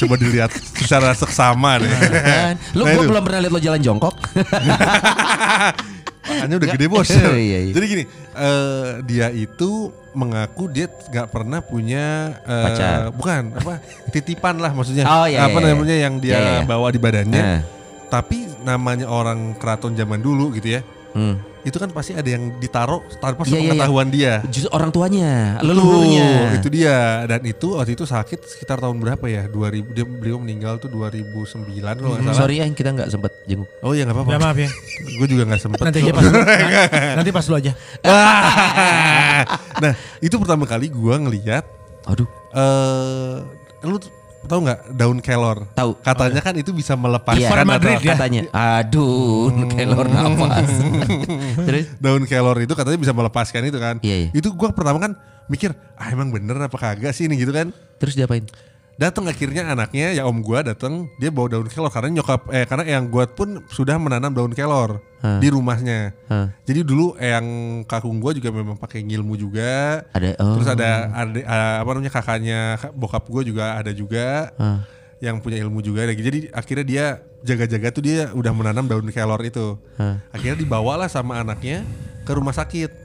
[0.00, 1.92] coba dilihat secara seksama deh.
[1.92, 2.56] Kan?
[2.72, 3.10] Lu Nah, gua itu.
[3.12, 4.16] belum pernah lihat lo jalan jongkok.
[6.22, 7.08] Makanya udah gede bos.
[7.12, 7.72] Iya, iya, iya.
[7.74, 8.04] Jadi gini,
[8.38, 12.98] eh, dia itu mengaku dia nggak pernah punya eh, Pacar.
[13.16, 13.74] bukan apa
[14.12, 15.04] titipan lah maksudnya.
[15.08, 15.72] Oh, iya, apa iya, iya.
[15.74, 16.62] namanya yang dia Iya, iya.
[16.68, 17.42] bawa di badannya.
[17.42, 17.60] Nah.
[18.12, 20.80] Tapi namanya orang keraton zaman dulu gitu ya.
[21.12, 21.36] Hmm.
[21.62, 23.62] Itu kan pasti ada yang ditaruh tanpa Iya, iya, iya.
[23.70, 24.32] sepengetahuan dia.
[24.44, 26.28] Justru orang tuanya, Tuh, leluhurnya.
[26.58, 30.76] itu dia dan itu waktu itu sakit sekitar tahun berapa ya 2000 dia beliau meninggal
[30.76, 31.62] tuh 2009
[31.94, 33.70] kalau nggak salah Sorry Eng, kita nggak sempat jenguk.
[33.78, 34.70] oh iya nggak apa-apa Ya maaf ya.
[35.12, 36.32] gue juga nggak sempet Nanti aja pas lu,
[37.20, 37.72] nanti pas lu aja.
[39.82, 41.64] nah itu pertama kali gua ngeliat
[42.02, 43.38] Aduh, eh
[43.84, 43.98] lu
[44.44, 45.94] tahu nggak daun kelor tahu.
[45.98, 48.12] katanya kan itu bisa melepaskan Iya, Madrid atau- ya?
[48.12, 48.42] katanya.
[48.78, 50.70] Aduh, kelor nafas.
[51.66, 54.28] Terus daun kelor itu katanya bisa melepaskan itu kan Iya, iya.
[54.32, 55.12] itu gua pertama kan
[55.44, 58.46] mikir ah emang bener apa kagak sih ini gitu kan terus diapain?
[58.94, 62.84] Datang akhirnya anaknya ya om gua datang dia bawa daun kelor karena nyokap eh karena
[62.86, 65.00] yang gua pun sudah menanam daun kelor
[65.38, 66.50] di rumahnya Hah.
[66.62, 67.46] jadi dulu yang
[67.86, 70.58] kakung gua juga memang pakai ngilmu juga Ada oh.
[70.58, 71.40] terus ada ada
[71.78, 74.82] apa namanya kakaknya kak- bokap gua juga ada juga Hah.
[75.22, 77.04] yang punya ilmu juga lagi jadi akhirnya dia
[77.42, 80.20] jaga-jaga tuh dia udah menanam daun kelor itu Hah.
[80.30, 81.86] akhirnya dibawalah sama anaknya
[82.22, 83.01] ke rumah sakit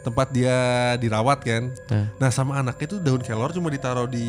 [0.00, 0.56] tempat dia
[0.96, 2.06] dirawat kan Hah.
[2.16, 4.26] nah sama anaknya tuh daun kelor cuma ditaruh di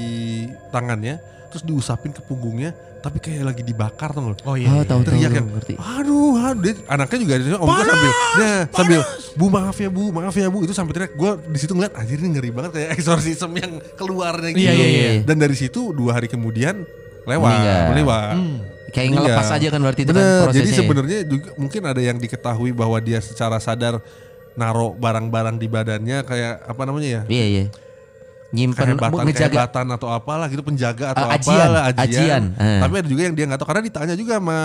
[0.69, 4.69] tangannya terus diusapin ke punggungnya tapi kayak lagi dibakar tuh Oh iya.
[4.69, 4.85] Oh, iya.
[4.85, 5.73] tahu teriak tahu, yang ngerti.
[5.75, 8.99] aduh aduh dia, anaknya juga di om gua sambil nah sambil
[9.31, 12.19] bu maaf ya bu maaf ya bu itu sampai teriak gue di situ ngeliat anjir
[12.19, 15.11] ini ngeri banget kayak eksorsisme yang keluarnya gitu Iya, iya, iya.
[15.23, 16.83] dan dari situ dua hari kemudian
[17.23, 17.95] lewat Meninggal.
[17.95, 18.35] lewat
[18.91, 19.23] Kayak Meninggal.
[19.23, 20.59] ngelepas aja kan berarti itu kan prosesnya.
[20.59, 24.03] jadi sebenarnya juga mungkin ada yang diketahui bahwa dia secara sadar
[24.53, 27.65] naro barang-barang di badannya kayak apa namanya ya Iya, iya.
[28.51, 32.43] Nyimpen kehebatan ngejaga kehebatan atau apalah gitu penjaga atau Ah, ajian, apalah ajian.
[32.53, 32.79] Eh.
[32.79, 34.57] tapi ada juga yang dia nggak tahu karena ditanya juga sama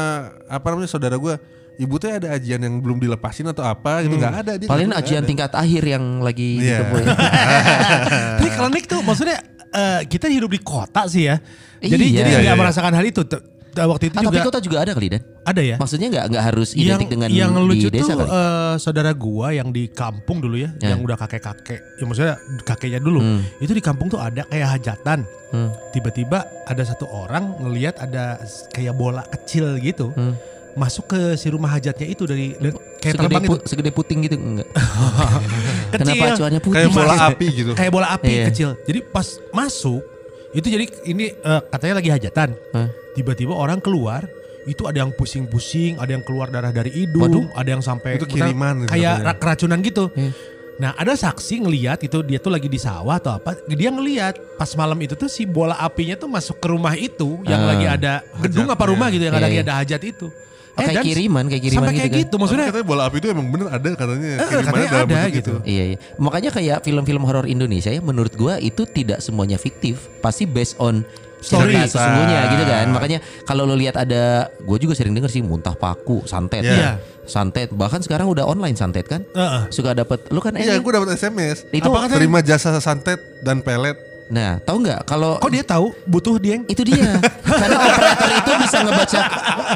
[0.45, 1.35] apa namanya saudara gue
[1.77, 5.23] ibu tuh ada ajian yang belum dilepasin atau apa gitu nggak ada dia Paling ajian
[5.23, 5.29] ada.
[5.29, 6.83] tingkat akhir yang lagi Iya.
[6.83, 7.07] ditemuin.
[8.39, 11.39] Tapi klinik tuh maksudnya eh, kita hidup di kota sih ya.
[11.79, 12.17] Jadi Iya.
[12.17, 12.59] jadi Iya, nggak iya.
[12.59, 13.23] merasakan hal itu.
[13.77, 15.23] T- Waktu itu Ah, tapi juga kota juga ada kali Dan.
[15.43, 15.77] ada ya.
[15.77, 18.33] Maksudnya nggak nggak harus yang identik dengan yang lucu di desa tuh kali.
[18.33, 20.91] eh, saudara gua yang di kampung dulu ya, Ya.
[20.91, 23.45] yang udah kakek-kakek, ya maksudnya kakeknya dulu, Hmm.
[23.59, 25.29] itu di kampung tuh ada kayak hajatan.
[25.47, 25.71] Hmm.
[25.91, 30.35] Tiba-tiba ada satu orang ngelihat ada kayak bola kecil gitu, Hmm.
[30.75, 32.57] masuk ke si rumah hajatnya itu dari
[32.99, 34.69] kayak segede, terbang pu- itu, segede puting gitu enggak?
[35.93, 36.77] kecil, Kenapa acuannya putih?
[36.77, 38.45] kayak bola api gitu kayak bola api Iya.
[38.47, 38.69] kecil.
[38.83, 40.03] Jadi pas masuk
[40.53, 42.49] itu jadi ini eh, katanya lagi hajatan.
[42.73, 42.89] Hah?
[43.17, 44.29] Tiba-tiba orang keluar
[44.65, 48.83] itu ada yang pusing-pusing, ada yang keluar darah dari hidung, ada yang sampai Itu kiriman
[48.83, 50.11] gitu kayak ra- keracunan gitu.
[50.13, 50.31] Iya.
[50.77, 54.69] Nah ada saksi ngelihat itu dia tuh lagi di sawah atau apa, dia ngelihat pas
[54.75, 57.69] malam itu tuh si bola apinya tuh masuk ke rumah itu yang Ah.
[57.73, 59.65] lagi ada gedung apa rumah gitu yang Iya, lagi iya.
[59.65, 60.29] ada hajat itu.
[60.77, 62.21] kayak dan kiriman, kayak kiriman sampai gitu kayak kan.
[62.21, 62.67] gitu maksudnya.
[62.69, 64.29] katanya bola api itu emang bener ada katanya.
[64.29, 65.53] Eh, Kirimannya katanya dalam ada bentuk gitu.
[65.65, 65.97] Iya, iya.
[66.19, 71.01] Makanya kayak film-film horor Indonesia ya menurut gua itu tidak semuanya fiktif, pasti based on
[71.39, 71.75] Story.
[71.75, 72.87] cerita sesungguhnya gitu kan.
[72.91, 74.23] Makanya kalau lo lihat ada
[74.57, 76.63] gue juga sering denger sih muntah paku, santet.
[76.63, 76.99] Iya.
[77.23, 79.27] Santet bahkan sekarang udah online santet kan.
[79.27, 79.63] Heeh.
[79.69, 81.67] Suka dapat lu kan Iya, eh, gue dapat SMS.
[81.69, 82.17] Itu- Apa katanya?
[82.17, 83.99] terima jasa santet dan pelet.
[84.27, 86.59] Nah, tahu nggak kalau Kok dia tahu butuh dia?
[86.65, 87.15] itu dia.
[87.47, 89.21] Karena operator itu bisa ngebaca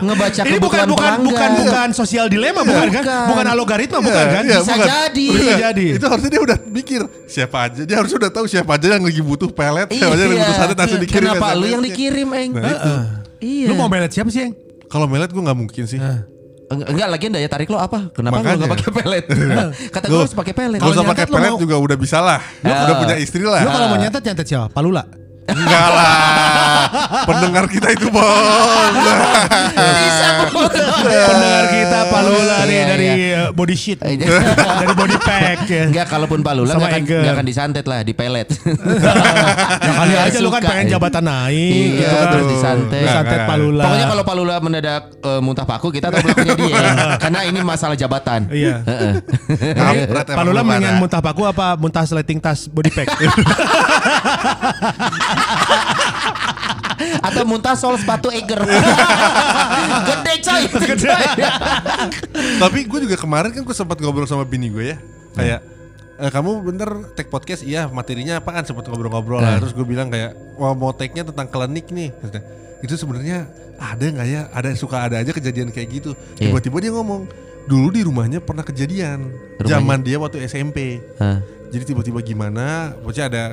[0.01, 1.21] ngebaca Ini bukan bukan pelanggan.
[1.23, 3.03] bukan bukan sosial dilema bukan kan?
[3.03, 3.25] Bukan.
[3.31, 4.43] Bukan algoritma bukan Iya, kan?
[4.43, 4.89] iya, Bisa bukan.
[4.89, 5.27] jadi.
[5.31, 5.87] Bisa jadi.
[5.95, 7.81] Itu harusnya dia udah mikir siapa aja.
[7.85, 9.99] Dia harusnya udah tahu siapa aja yang lagi butuh pelet, Iya.
[10.01, 11.27] siapa aja yang lagi butuh santet langsung dikirim.
[11.31, 11.87] Kenapa lu yang SMS-nya.
[11.87, 12.51] dikirim, Eng?
[12.53, 12.93] Nah, itu.
[13.41, 13.67] Iya.
[13.67, 14.53] Lu mau melet siapa sih, Eng?
[14.85, 15.97] Kalau melet gue nggak mungkin sih.
[15.97, 16.27] Eng-
[16.71, 18.09] Enggak lagi daya tarik lo apa?
[18.11, 18.57] Kenapa lu Makanya.
[18.57, 19.25] enggak pakai pelet?
[19.95, 20.79] Kata gue Lu- harus pakai pelet.
[20.79, 22.39] Kalau usah pakai pelet mau- juga udah bisa lah.
[22.61, 22.85] Lu Ah.
[22.85, 23.61] udah punya istri lah.
[23.61, 24.71] Lu kalau mau nyantet nyantet siapa?
[24.71, 25.03] Palula.
[25.47, 26.85] Enggak lah.
[27.25, 28.93] Pendengar kita itu bos.
[29.71, 30.29] Bisa
[31.01, 33.41] Pendengar kita Palula nih Iya, dari iya.
[33.41, 33.99] uh, body sheet.
[34.01, 34.27] Iya.
[34.55, 35.83] dari body pack ya.
[35.87, 37.21] Enggak kalaupun palula enggak akan, Eger.
[37.21, 38.49] nggak akan disantet lah, di pelet.
[39.81, 42.27] Ya kali aja lu kan pengen jabatan naik Iya, gitu kan.
[42.31, 43.03] terus disantet.
[43.03, 43.85] Disantet Nah, Palula.
[43.87, 46.83] Pokoknya kalau palula mendadak eh, muntah paku kita tahu pelakunya dia.
[47.23, 48.47] Karena ini masalah jabatan.
[48.53, 48.85] Iya.
[50.37, 53.09] Palula lu mendingan muntah paku apa muntah sleting tas body pack?
[57.27, 58.61] Atau muntah sol sepatu Eger.
[60.09, 60.63] Gede coy.
[60.69, 61.17] Gede.
[62.61, 64.97] Tapi gue juga kemarin kan gue sempat ngobrol sama bini gue ya.
[65.33, 65.61] Kayak
[66.21, 69.57] eh, kamu bener take podcast iya materinya apaan sempat ngobrol-ngobrol lah.
[69.57, 69.61] Eh.
[69.65, 72.13] Terus gue bilang kayak wah mau take-nya tentang klinik nih.
[72.85, 73.49] Itu sebenarnya
[73.81, 74.43] ada nggak ya?
[74.53, 76.11] Ada suka ada aja kejadian kayak gitu.
[76.37, 76.53] Iya.
[76.53, 77.25] Tiba-tiba dia ngomong
[77.65, 79.33] dulu di rumahnya pernah kejadian.
[79.57, 79.73] Rumahnya?
[79.73, 81.01] Zaman dia waktu SMP.
[81.17, 81.41] Hah.
[81.71, 82.93] Jadi tiba-tiba gimana?
[82.99, 83.45] Pokoknya ada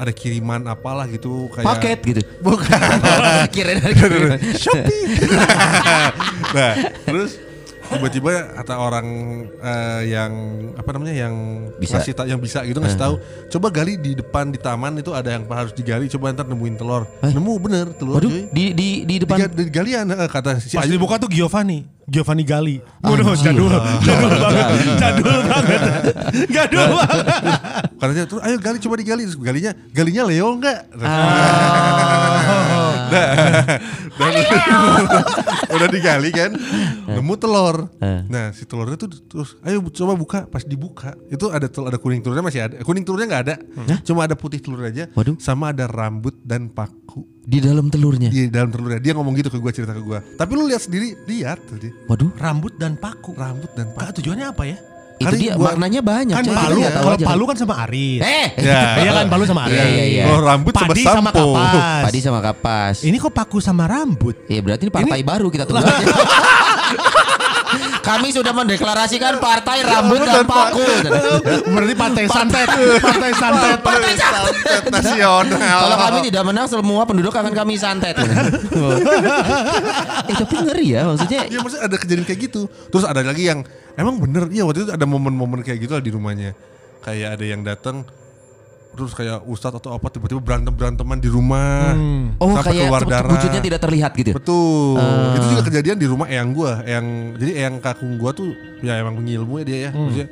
[0.00, 2.20] ada kiriman apalah gitu kayak Paket gitu.
[2.40, 2.96] Bukan.
[3.54, 4.40] Kirain ada kiriman.
[4.56, 5.04] Shopee.
[6.56, 6.72] nah,
[7.04, 7.36] terus
[7.90, 9.06] tiba-tiba kata orang
[9.52, 10.32] eh, yang
[10.72, 11.34] apa namanya yang
[11.76, 11.98] Bisa.
[11.98, 13.14] ngasih ta- yang bisa gitu ngasih tahu
[13.48, 17.02] coba gali di depan di taman itu ada yang harus digali coba ntar nemuin telur
[17.20, 17.30] Eh?
[17.30, 20.72] nemu bener telur Waduh, cuy di di di depan Diga- di galian eh, kata si
[20.72, 22.76] Pas Ayu dibuka tuh Giovanni, Giovanni Gali.
[23.00, 23.50] Waduh, Anjir.
[23.50, 25.80] jadul, jadul banget, jadul banget,
[26.48, 27.24] jadul banget.
[27.96, 30.78] katanya terus ayo gali coba digali terus galinya galinya Leo enggak
[33.10, 33.78] Ah.
[35.74, 36.50] udah digali kan?
[37.06, 37.88] Nemu telur.
[37.98, 38.22] Eh.
[38.26, 40.38] nah si telurnya tuh terus ayo coba buka.
[40.46, 42.74] Pas dibuka itu ada tel ada kuning telurnya masih ada.
[42.82, 43.54] Kuning telurnya nggak ada.
[44.02, 45.06] Cuma ada putih telur aja.
[45.12, 45.36] Waduh.
[45.38, 47.26] sama ada rambut dan paku.
[47.40, 48.30] Di dalam telurnya.
[48.30, 49.02] di dalam telurnya.
[49.02, 50.22] Dia ngomong gitu ke gua cerita ke gua.
[50.22, 51.90] Tapi lu lihat sendiri lihat tadi.
[52.06, 53.34] Waduh, Rambut dan paku.
[53.34, 54.22] rambut dan Kak, paku.
[54.22, 54.76] tujuannya apa ya?
[55.20, 56.32] Itu Kali dia gua- maknanya banyak.
[56.32, 58.20] Kan palu, tahu kalau palu kan sama Aris.
[58.24, 59.76] Eh, ya Iya kan palu sama Aris.
[59.76, 60.24] Iya, iya, iya.
[60.26, 62.02] oh rambut sama Padi sama sampo kapas.
[62.02, 62.96] padi sama kapas.
[63.04, 64.36] Ini kok paku sama rambut?
[64.48, 66.08] Iya berarti ini partai baru kita tunggu aja.
[68.00, 70.82] Kami sudah mendeklarasikan partai rambut dan paku.
[71.70, 73.78] Berarti partai santet, partai santet.
[73.84, 74.54] Partai santet.
[74.66, 78.16] Santet nasional Kalau kami tidak menang semua penduduk akan kami santet.
[80.30, 81.40] eh tapi ngeri ya maksudnya.
[81.46, 82.66] Iya maksudnya ada kejadian kayak gitu.
[82.90, 83.62] Terus ada lagi yang
[83.94, 86.50] emang bener iya waktu itu ada momen-momen kayak gitu lah di rumahnya.
[87.00, 88.04] Kayak ada yang datang
[88.90, 91.94] terus kayak ustadz atau apa tiba-tiba berantem beranteman di rumah
[92.42, 93.30] Oh sampai kayak keluar darah.
[93.32, 94.30] wujudnya tidak terlihat gitu.
[94.34, 94.98] Betul.
[94.98, 95.38] Ah.
[95.38, 96.82] Itu juga kejadian di rumah eyang gua.
[96.82, 98.50] Eyang jadi eyang kakung gua tuh
[98.82, 99.90] ya emang ngilmu ya dia ya.
[99.94, 100.28] Maksudnya,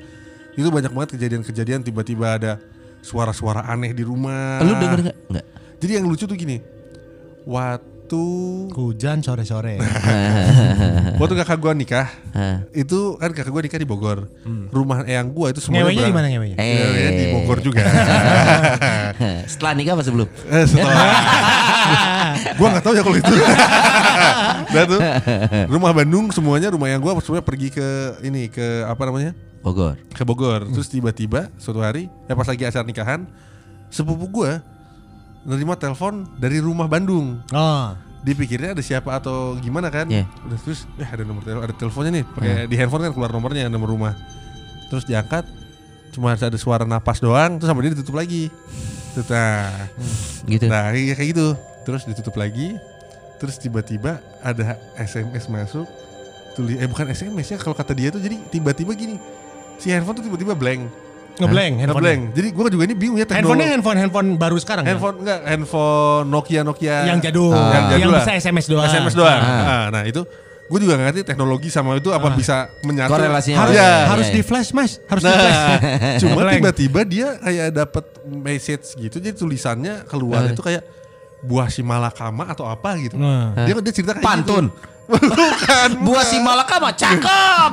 [0.58, 2.52] itu banyak banget kejadian-kejadian tiba-tiba ada
[3.00, 4.58] suara-suara aneh di rumah.
[4.60, 5.16] Lu denger nggak?
[5.30, 5.44] Nggak.
[5.78, 6.58] Jadi yang lucu tuh gini.
[8.08, 8.24] Waktu
[8.72, 9.76] Hujan sore-sore.
[11.20, 12.08] waktu kakak gua nikah,
[12.72, 14.32] itu kan kakak gua nikah di Bogor.
[14.72, 16.56] Rumah eyang gua itu semuanya Ngewenya di berang- mana ngewenya?
[16.56, 17.84] Ya, ya, di Bogor juga.
[19.52, 20.24] Setelah nikah apa sebelum?
[20.24, 20.96] eh, setelah
[22.56, 23.34] gua nggak tahu ya kalau itu.
[24.68, 25.00] Nah tuh
[25.68, 27.88] rumah Bandung semuanya rumah yang gua semuanya pergi ke
[28.24, 30.00] ini ke apa namanya Bogor.
[30.08, 30.64] ke Bogor.
[30.66, 33.28] Terus tiba-tiba suatu hari, ya pas lagi acara nikahan,
[33.92, 34.64] sepupu gua
[35.44, 37.38] nerima telepon dari rumah Bandung.
[37.52, 37.94] Oh.
[38.18, 40.10] Dipikirnya ada siapa atau gimana kan?
[40.10, 40.26] Iya.
[40.46, 42.24] Udah terus, eh ada nomor telepon, ada teleponnya nih.
[42.26, 44.14] Pakai di handphone kan keluar nomornya nomor rumah.
[44.90, 45.46] Terus diangkat,
[46.12, 48.50] cuma ada suara napas doang, terus sama dia ditutup lagi.
[49.14, 49.70] Terus, Nah,
[50.46, 50.66] Gitu.
[50.66, 51.46] nah kayak kayak gitu.
[51.86, 52.74] Terus ditutup lagi.
[53.38, 55.86] Terus tiba-tiba ada SMS masuk.
[56.58, 59.14] Tulis eh bukan SMS ya kalau kata dia tuh jadi tiba-tiba gini.
[59.78, 60.90] Si handphone tuh tiba-tiba blank.
[61.40, 61.94] Ngeblank handphone.
[61.94, 62.20] Ngeblank.
[62.32, 63.40] Jadi gua juga ini bingung ya teknologi.
[63.40, 64.82] Handphonenya handphone handphone baru sekarang.
[64.82, 64.88] ya?
[64.90, 67.70] handphone enggak handphone Nokia Nokia yang jadul, Ah.
[67.70, 68.84] yang jadul yang bisa SMS doang.
[68.84, 69.40] SMS doang.
[69.40, 69.62] Ah.
[69.64, 70.22] Ah, nah itu
[70.68, 73.08] gue juga gak ngerti teknologi sama itu apa bisa menyatu.
[73.08, 73.90] Korelasinya Harus, Iya.
[74.04, 74.44] harus Iya, di iya.
[74.44, 75.56] flash mas, harus di flash.
[75.56, 75.78] Nah,
[76.20, 80.52] cuma tiba-tiba dia kayak dapat message gitu, jadi tulisannya keluar Ah.
[80.52, 80.84] itu kayak
[81.40, 83.14] buah si malakama atau apa gitu.
[83.14, 83.54] Nah.
[83.54, 84.66] Dia dia cerita kayak Pantun.
[84.68, 84.96] gitu.
[85.08, 86.04] Bukan.
[86.04, 87.70] Buah si malakama cakep.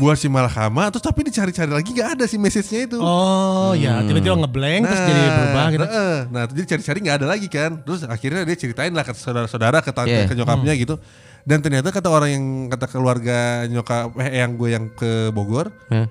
[0.00, 2.96] buah si malakama terus tapi dicari-cari lagi nggak ada si message-nya itu.
[2.96, 5.84] Oh ya, tiba-tiba ngeblank terus jadi berubah gitu.
[5.84, 7.70] Nah, nah jadi cari-cari nggak ada lagi kan.
[7.84, 10.24] Terus akhirnya dia ceritain lah ke saudara-saudara, ke tante, Yeah.
[10.24, 10.80] ke nyokapnya Hmm.
[10.80, 10.94] gitu.
[11.40, 16.08] Dan ternyata kata orang yang kata keluarga nyokap eh yang gue yang ke Bogor Hah?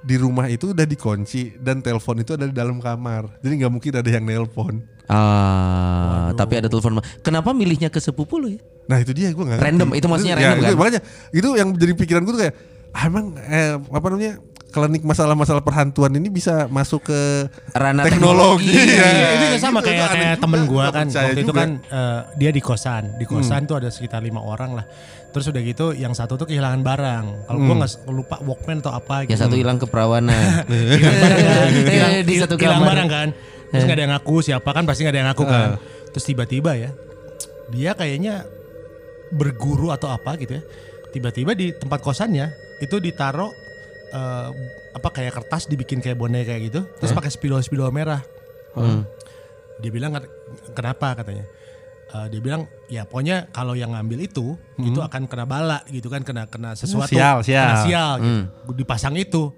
[0.00, 3.38] di rumah itu udah dikunci dan telepon itu ada di dalam kamar.
[3.40, 4.82] Jadi nggak mungkin ada yang nelpon.
[5.06, 6.96] Ah, tapi ada telepon.
[7.20, 8.60] Kenapa milihnya ke sepupu lu ya?
[8.84, 9.58] Nah itu dia gue nggak.
[9.58, 10.74] Random, itu maksudnya random itu, kan?
[10.76, 12.54] Makanya itu yang jadi pikiran gue tuh kayak
[12.90, 14.32] ah, emang eh, apa namanya
[14.66, 17.20] klinik masalah-masalah perhantuan ini bisa masuk ke
[17.70, 18.74] Ranah teknologi.
[18.74, 18.90] teknologi.
[18.90, 19.06] ya.
[19.06, 21.54] Iya, itu juga sama Gitu, kayak itu kayak temen gua nggak kan waktu itu juga.
[21.56, 24.86] kan eh, dia di kosan di kosan tuh ada sekitar lima orang lah
[25.30, 28.92] terus udah gitu yang satu tuh kehilangan barang kalau gua nggak s- lupa walkman atau
[28.92, 30.42] apa gitu Yang satu hilang keperawanan.
[30.92, 32.88] hilang barang kan Di satu hilang kamar.
[32.90, 33.28] barang kan
[33.74, 35.68] terus nggak ada yang ngaku siapa kan pasti nggak ada yang ngaku kan.
[36.14, 36.90] Terus tiba-tiba ya
[37.68, 38.46] dia kayaknya
[39.34, 40.62] berguru atau apa gitu ya
[41.10, 43.50] tiba-tiba di tempat kosannya itu ditaruh
[44.12, 44.48] eh,
[44.94, 48.22] apa kayak kertas dibikin kayak boneka kayak gitu terus pakai spidol spidol merah.
[48.74, 49.06] Hmm.
[49.78, 50.30] dia bilang "Ken-
[50.70, 51.18] kenapa?
[51.18, 51.46] katanya.
[52.14, 56.22] Eh, dia bilang ya pokoknya kalau yang ngambil itu itu akan kena bala gitu kan
[56.22, 57.10] kena kena sesuatu.
[57.10, 57.62] Sial, sial.
[57.66, 58.70] kena sial gitu.
[58.74, 59.50] dipasang itu.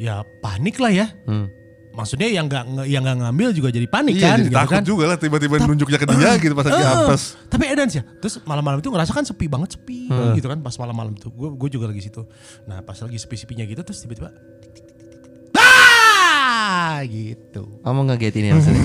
[0.00, 1.06] Ya panik lah ya.
[1.28, 1.48] Hmm.
[1.96, 4.84] Maksudnya yang nggak yang nggak ngambil juga jadi panik Iya kan jadi gitu takut kan
[4.84, 7.22] juga lah tiba-tiba Tap- nunjuknya ke dia gitu pas lagi Eh, apes.
[7.48, 8.04] tapi edan sih ya.
[8.20, 10.36] Terus malam-malam itu ngerasa kan sepi banget sepi Hmm.
[10.36, 11.26] gitu kan pas malam-malam itu.
[11.28, 12.22] Gue gue juga lagi situ.
[12.64, 14.28] Nah pas lagi sepi-sepinya gitu terus tiba-tiba
[16.76, 17.62] ah gitu.
[17.80, 18.84] Kamu ngagetin ya maksudnya.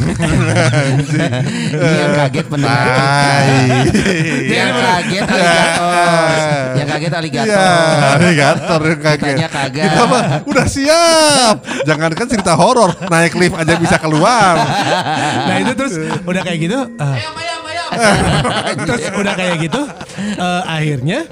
[1.76, 2.88] Ini yang kaget pendengar
[4.48, 6.36] yang kaget aligator.
[6.72, 7.52] yang kaget aligator.
[7.52, 7.68] Iya,
[8.16, 9.36] alligator yang kaget.
[9.36, 9.86] Kitanya kagak.
[9.92, 11.56] Kita mah udah siap.
[11.84, 14.56] Jangankan cerita horor, naik lift aja bisa keluar.
[15.52, 16.80] Nah itu terus udah kayak gitu.
[16.96, 17.18] ah.
[18.88, 19.82] terus udah kayak gitu.
[20.40, 21.28] eh, akhirnya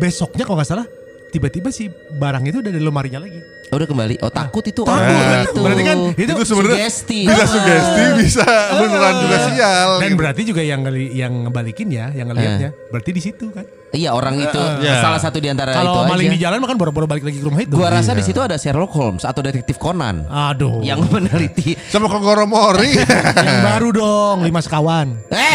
[0.00, 0.86] besoknya kalau nggak salah
[1.30, 3.40] tiba-tiba si barang itu udah di lemarinya lagi.
[3.70, 4.18] Oh, udah kembali.
[4.20, 4.98] Oh takut itu Takut.
[4.98, 5.60] orang itu.
[5.62, 7.20] Berarti kan itu Itu sebenarnya sugesti.
[7.22, 9.90] bisa sugesti, bisa beneran juga sial.
[9.96, 10.18] Dan gitu.
[10.18, 13.62] berarti juga yang ngeli- yang ngebalikin ya, yang ngelihatnya berarti di situ kan.
[13.90, 14.98] Iya orang itu Iya.
[14.98, 16.34] salah satu di antara itu Kalau maling aja.
[16.34, 17.70] di jalan makan boro-boro balik lagi ke rumah itu.
[17.70, 20.82] Gua rasa di situ ada Sherlock Holmes atau detektif Conan Aduh.
[20.82, 21.78] yang meneliti.
[21.86, 22.90] sama Kogoromori.
[23.46, 25.14] yang baru dong, lima sekawan.
[25.26, 25.54] Eh,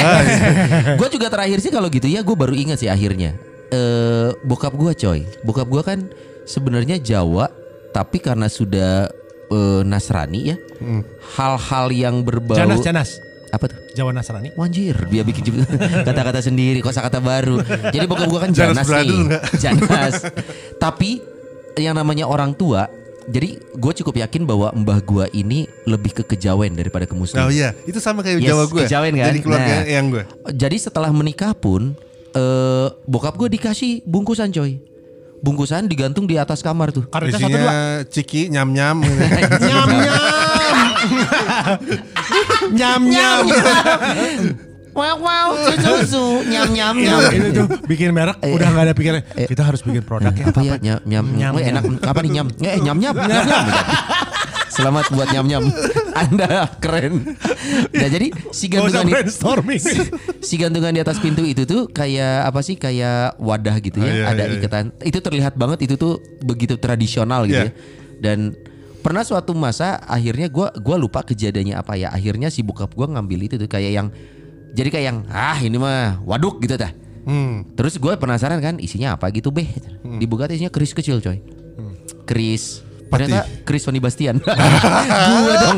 [1.00, 3.36] gue juga terakhir sih kalau gitu ya gue baru ingat sih akhirnya.
[3.76, 6.00] Eh bokap gue coy, bokap gue kan
[6.46, 7.52] sebenarnya Jawa,
[7.92, 9.12] tapi karena sudah
[9.48, 10.56] eh, Nasrani ya,
[11.36, 13.10] hal-hal yang berbau Janas, Janas.
[13.52, 13.78] apa tuh?
[13.94, 14.52] Jawa Nasrani.
[14.54, 15.44] Wanjir, dia bikin
[16.08, 17.60] kata-kata sendiri, kosakata baru.
[17.90, 19.20] Jadi bokap gue kan Janas Janas, nih?
[19.64, 20.14] Janas.
[20.78, 21.20] tapi
[21.76, 22.88] yang namanya orang tua,
[23.26, 27.42] jadi gue cukup yakin bahwa mbah gue ini lebih ke kejawen daripada ke muslim.
[27.42, 28.80] Oh iya, itu sama kayak Yes, Jawa gue.
[28.84, 29.28] kejawen kan?
[29.28, 29.84] Jadi keluarga Nah.
[29.84, 30.24] yang gue.
[30.52, 31.96] Jadi setelah menikah pun
[32.36, 34.78] eh bokap gue dikasih bungkusan coy.
[35.40, 37.06] Bungkusan digantung di atas kamar tuh.
[37.06, 38.08] Karetnya satu Isinya dua.
[38.08, 38.98] ciki nyam-nyam.
[39.62, 40.22] Nyam nyam.
[42.74, 43.44] nyam nyam.
[44.96, 47.20] Wow wow susu nyam nyam Itu, nyam.
[47.30, 49.22] itu tuh bikin merek udah nggak ada pikiran.
[49.28, 50.50] Kita harus bikin produk ya.
[50.50, 52.48] Apa ya nyam nyam Nyam, Oh, enak apa nih nyam?
[52.64, 53.66] Eh nyam nyam nyam nyam.
[54.72, 55.64] Selamat buat nyam nyam.
[56.16, 57.36] Anda keren.
[57.92, 59.16] Nah jadi si gantungan di-
[60.40, 62.76] si gantungan di atas pintu itu tuh kayak apa sih?
[62.76, 64.06] Kayak wadah gitu ya.
[64.06, 64.60] Oh, iya, ada iya, iya.
[64.60, 64.86] ikatan.
[65.00, 67.70] Itu terlihat banget itu tuh begitu tradisional gitu Iya.
[67.70, 67.76] ya.
[68.16, 68.56] Dan
[69.00, 72.10] pernah suatu masa akhirnya gua gua lupa kejadiannya apa ya.
[72.10, 74.08] Akhirnya si bokap gua ngambil itu tuh kayak yang
[74.72, 76.92] jadi kayak yang ah ini mah waduk gitu dah.
[77.26, 77.66] Hmm.
[77.74, 79.66] terus gue penasaran kan isinya apa gitu beh?
[80.22, 81.42] Dibuka tuh isinya keris kecil coy.
[82.24, 84.42] Keris ternyata keris Sony Bastian
[85.30, 85.78] gua dong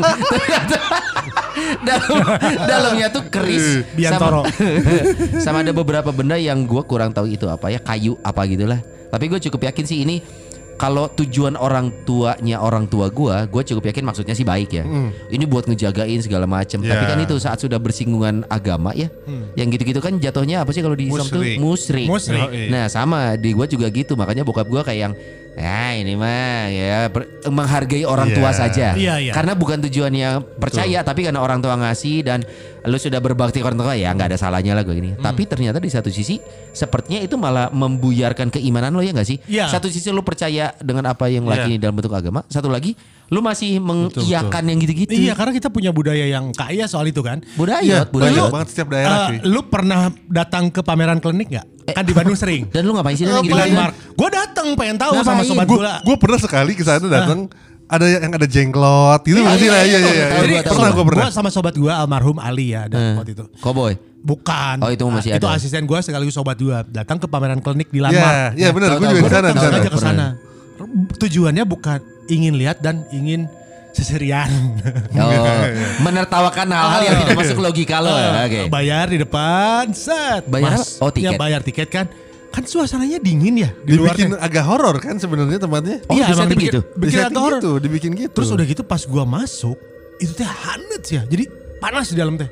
[1.84, 2.10] dalam
[2.64, 4.46] dalamnya tuh keris Biantoro.
[4.46, 8.80] sama, sama ada beberapa benda yang gua kurang tahu itu apa ya kayu apa gitulah
[9.08, 10.20] tapi gue cukup yakin sih ini
[10.78, 14.86] kalau tujuan orang tuanya orang tua gua, gue cukup yakin maksudnya sih baik ya.
[15.26, 16.78] Ini buat ngejagain segala macam.
[16.78, 17.10] Tapi Ya.
[17.10, 19.10] kan itu saat sudah bersinggungan agama ya,
[19.58, 22.06] yang gitu-gitu kan jatuhnya apa sih kalau di Islam tuh musrik.
[22.06, 22.38] Musrik.
[22.38, 22.70] Oh, iya.
[22.70, 25.14] Nah sama di gue juga gitu, makanya bokap gua kayak yang
[25.58, 28.36] ya ini mah ya ber- menghargai orang Iya.
[28.38, 28.86] tua saja.
[28.94, 29.32] Iya, iya.
[29.34, 32.46] Karena bukan tujuannya percaya, tapi karena orang tua ngasih dan
[32.84, 35.10] lu sudah berbakti ke orang tua ya nggak ada salahnya lah gue gini.
[35.12, 35.20] Hmm.
[35.20, 36.38] Tapi ternyata di satu sisi
[36.70, 39.42] sepertinya itu malah membuyarkan keimanan lo ya nggak sih?
[39.44, 39.66] Iya.
[39.66, 42.94] Satu sisi lu percaya dengan apa yang lagi dalam bentuk agama, satu lagi
[43.28, 45.12] lu masih mengiyakan yang gitu-gitu.
[45.12, 47.42] Iya karena kita punya budaya yang kaya soal itu kan.
[47.54, 48.30] Budaya, Iya, budaya.
[48.30, 49.38] banyak banget setiap daerah Eh, cuy.
[49.44, 51.66] lu pernah datang ke pameran klinik nggak?
[51.90, 52.68] Kan di Bandung sering.
[52.68, 53.94] Dan lu ngapain sih Di lu Landmark.
[54.12, 55.94] Gue datang pengen tahu sama sobat Gue gula.
[56.00, 57.48] gue pernah sekali ke sana datang
[57.86, 59.66] ada yang ada jengklot gitu nggak sih?
[59.66, 60.26] Nah, iya iya iya.
[60.28, 61.24] Tahu Jadi Pernah gue pernah.
[61.24, 63.44] gua sama sobat gua almarhum Ali ya ada waktu itu.
[63.58, 63.96] Cowboy.
[64.18, 64.76] Bukan.
[64.78, 65.56] Oh, itu masih Itu ada.
[65.56, 68.36] asisten gua sekaligus sobat gua datang ke pameran klinik di Iya, Landmark.
[68.54, 68.88] iya benar.
[68.88, 69.12] tahu, Gue tahu.
[69.14, 70.26] juga di sana aja ke sana.
[71.16, 71.98] Tujuannya bukan
[72.28, 73.48] ingin lihat dan ingin
[73.98, 74.46] seserian.
[75.18, 75.30] Oh,
[76.06, 78.14] menertawakan hal-hal yang tidak masuk logika lo.
[78.14, 78.60] ya, Oke.
[78.70, 80.46] Bayar di depan, set.
[80.46, 81.02] Bayar apa?
[81.02, 81.26] Oh, tiket.
[81.26, 82.06] Ya bayar tiket kan.
[82.48, 84.14] Kan suasananya dingin ya di luar.
[84.16, 86.00] Dibikin agak horor kan sebenarnya tempatnya.
[86.08, 86.80] Oh, iya, emang disetting dibikin, gitu?
[86.96, 87.60] bikin Disetting agak horor.
[87.60, 88.34] gitu, dibikin gitu.
[88.38, 89.76] Terus udah gitu pas gua masuk,
[90.16, 91.22] itu teh hangat ya.
[91.28, 91.44] Jadi
[91.76, 92.48] panas di dalam teh.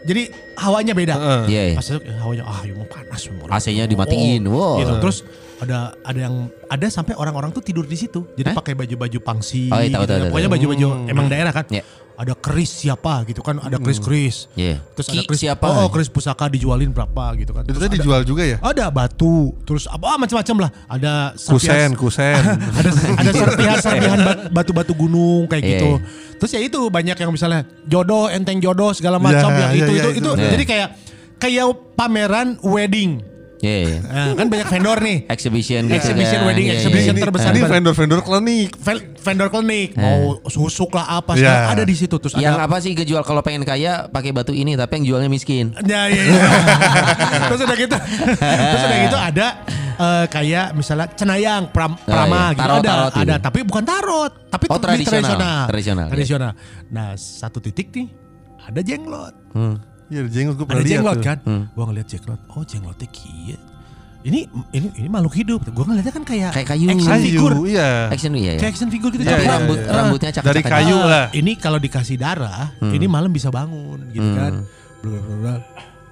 [0.00, 0.22] Jadi
[0.56, 1.14] hawanya beda.
[1.18, 1.42] Heeh.
[1.50, 1.76] Iya, iya.
[1.76, 3.20] Pas masuk ya, hawanya ah ya mau panas.
[3.28, 4.42] AC-nya dimatiin.
[4.48, 4.80] Wow.
[4.80, 4.94] Gitu.
[5.02, 5.18] Terus
[5.60, 6.34] ada ada yang
[6.66, 8.24] ada sampai orang-orang tuh tidur di situ.
[8.32, 9.68] Jadi pakai baju-baju pangsi.
[9.68, 10.18] Oh, iya, tahu, gitu tahu, ya.
[10.18, 11.66] tahu, Pokoknya baju-baju emang daerah kan.
[11.68, 11.84] Iya.
[12.20, 14.52] Ada keris siapa gitu kan, ada keris-keris.
[14.52, 14.84] Iya.
[14.92, 15.64] Terus Ki ada keris siapa?
[15.64, 17.64] Oh, oh, keris pusaka dijualin berapa gitu kan.
[17.64, 18.60] Itu Terus ada- dijual juga ya?
[18.60, 20.70] ada batu, terus apa ah, macam-macam lah.
[20.84, 22.36] Ada Kusen, kusen.
[22.80, 25.90] ada ada serpihan-serpihan bat- batu-batu gunung kayak Iya, gitu.
[25.96, 26.00] iya.
[26.36, 29.92] Terus ya itu banyak yang misalnya jodoh, enteng jodoh segala macam Ya, ya, iya, itu
[29.92, 30.20] iya, itu itu.
[30.20, 30.50] itu Iya.
[30.52, 30.88] jadi kayak
[31.40, 33.24] kayak pameran wedding.
[33.60, 33.98] Iya, iya.
[34.00, 35.18] Nah, kan banyak vendor nih.
[35.26, 36.48] Exhibition gitu Exhibition kan.
[36.48, 37.22] wedding, Iya, iya, exhibition iya.
[37.22, 37.50] terbesar.
[37.50, 38.68] Ini di- vendor-vendor klinik.
[39.20, 41.44] Vendor klinik mau susuk lah apa Iya.
[41.44, 44.50] segala ada di situ terus Yang ada apa sih kejual kalau pengen kaya pakai batu
[44.50, 45.76] ini tapi yang jualnya miskin.
[45.82, 46.40] Ya, ya, ya.
[47.46, 47.96] terus udah gitu,
[48.32, 49.46] terus udah gitu ada
[49.94, 52.48] eh, kayak misalnya cenayang, pram, prama iya.
[52.50, 53.44] gitu Tarot, ada, tarot ada, gitu.
[53.44, 55.20] tapi bukan tarot, tapi Oh, ini tradisional.
[55.20, 56.10] tradisional, Tradisional, iya.
[56.10, 56.52] tradisional.
[56.88, 58.08] Nah satu titik nih
[58.62, 59.76] ada jenglot, Hmm.
[60.10, 61.24] Iya, jenggot gue pernah ada lihat jenglot tuh.
[61.24, 61.38] kan,
[61.70, 63.58] gua ngeliat jenglot, oh jenglotnya kia.
[64.20, 65.64] Ini ini ini makhluk hidup.
[65.70, 66.86] Gua ngeliatnya kan kayak Kayak kayu.
[66.90, 67.90] action Kayu, figure, iya.
[68.10, 68.58] Action iya ya.
[68.58, 69.22] kayak action figure gitu.
[69.22, 69.90] Iya, Tapi iya, rambut iya.
[69.90, 71.24] rambutnya cakep Dari kayu Ah, lah.
[71.32, 74.36] Ini kalau dikasih darah, ini malam bisa bangun gitu Hmm.
[74.36, 74.52] kan.
[75.00, 75.54] Blablabla.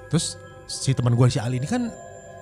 [0.09, 0.27] Terus
[0.65, 1.93] si teman gue si Ali ini kan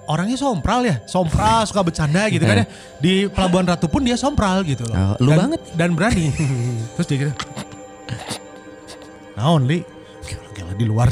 [0.07, 2.67] orangnya sompral ya, sompral suka bercanda gitu kan ya.
[2.97, 4.95] Di Pelabuhan Ratu pun dia sompral gitu loh.
[4.95, 5.61] Oh, lu dan, banget.
[5.75, 6.31] Dan berani.
[6.95, 7.33] Terus dia gitu.
[9.35, 9.83] Naon li?
[10.55, 11.11] Gila di luar.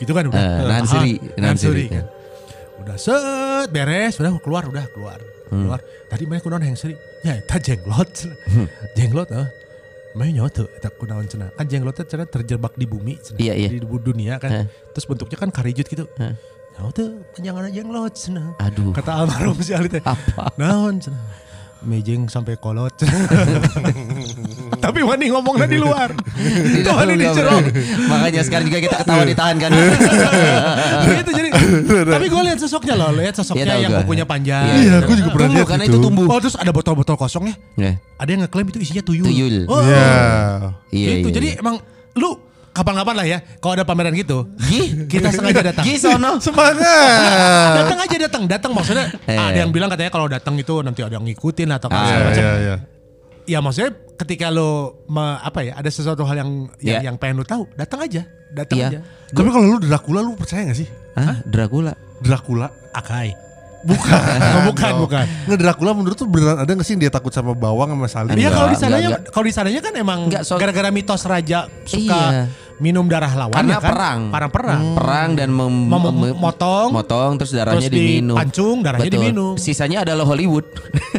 [0.00, 0.40] Gitu kan udah.
[0.40, 2.04] Eh, nahan Tahan, siri, nahan siri, siri, kan.
[2.84, 5.18] Udah set beres, udah keluar, udah keluar.
[5.48, 5.62] Hmm.
[5.64, 5.80] Keluar.
[6.10, 6.94] Tadi mana kunaon yang seri?
[7.22, 8.12] Ya, eta jenglot.
[8.98, 9.48] jenglot eh.
[10.16, 11.52] Main nyawa tuh, eta kunaon cenah.
[11.54, 13.38] Kan jenglotnya cenah terjebak di bumi cenah.
[13.40, 13.68] Iya, iya.
[13.68, 14.50] Di dunia kan.
[14.52, 14.66] Heh.
[14.96, 16.08] Terus bentuknya kan karijut gitu.
[16.16, 16.32] Heh.
[16.76, 18.48] Nyawa tuh panjangan jenglot cenah.
[18.60, 18.92] Aduh.
[18.92, 20.00] Kata almarhum si Ali teh.
[20.04, 20.52] Apa?
[20.60, 21.20] Naon cenah.
[21.84, 22.96] Mejeng sampai kolot.
[24.84, 26.10] Tapi wani ngomongnya di luar.
[26.72, 27.50] Itu wani di Enggak, jero.
[27.52, 27.58] bro.
[28.08, 29.70] Makanya sekarang juga kita ketawa ditahan kan.
[31.12, 31.48] gitu jadi.
[32.14, 34.64] Tapi gue lihat sosoknya loh, lihat sosoknya Iya, tahu yang kukunya panjang.
[34.76, 35.92] Iya, gue juga pernah lihat karena itu.
[35.92, 36.24] itu tumbuh.
[36.26, 37.54] Oh terus ada botol-botol kosongnya.
[37.74, 37.98] Ya.
[38.16, 39.24] Ada yang ngeklaim itu isinya tuyul.
[39.24, 39.56] Tuyul.
[39.66, 40.06] Oh, Iya.
[40.90, 41.28] Iya, gitu.
[41.28, 41.60] iya, Jadi iya.
[41.60, 41.76] emang
[42.14, 42.30] lu
[42.72, 43.38] kapan-kapan lah ya.
[43.56, 45.84] Kalau ada pameran gitu, Gi, kita sengaja datang.
[45.84, 46.36] Gi sono.
[46.38, 46.76] Semangat.
[47.74, 49.32] datang aja datang, datang maksudnya Eh.
[49.32, 52.42] ada yang bilang katanya kalau datang itu nanti ada yang ngikutin atau Ah, Iya, macam.
[52.42, 52.76] iya, iya.
[53.46, 54.70] Ya maksudnya ketika lo
[55.06, 57.00] me- apa ya ada sesuatu hal yang yang, Iya.
[57.06, 58.88] yang pengen lu tahu, datang aja, datang Iya.
[58.88, 58.98] aja.
[59.28, 60.88] Tapi kalau lu Dracula lu percaya gak sih?
[61.14, 61.40] Hah?
[61.44, 61.92] Dracula.
[62.18, 62.68] Dracula.
[62.90, 63.36] Akai.
[63.86, 64.18] Bukan.
[64.40, 65.24] Oh, bukan, bukan.
[65.46, 68.34] Nggak Dracula menurut tuh beneran ada gak sih yang dia takut sama bawang sama salin?
[68.34, 72.42] Iya kalau di sananya kalau di sananya kan emang gara-gara mitos raja suka Iya.
[72.76, 73.88] Minum darah lawan Karena ya kan?
[73.88, 74.20] perang.
[74.28, 74.80] Perang perang.
[74.94, 78.36] Perang dan mem- Mem- mem- motong, motong terus darahnya terus diminum.
[78.36, 79.16] dipancung, darahnya Betul.
[79.18, 79.52] diminum.
[79.56, 80.66] Sisanya adalah Hollywood.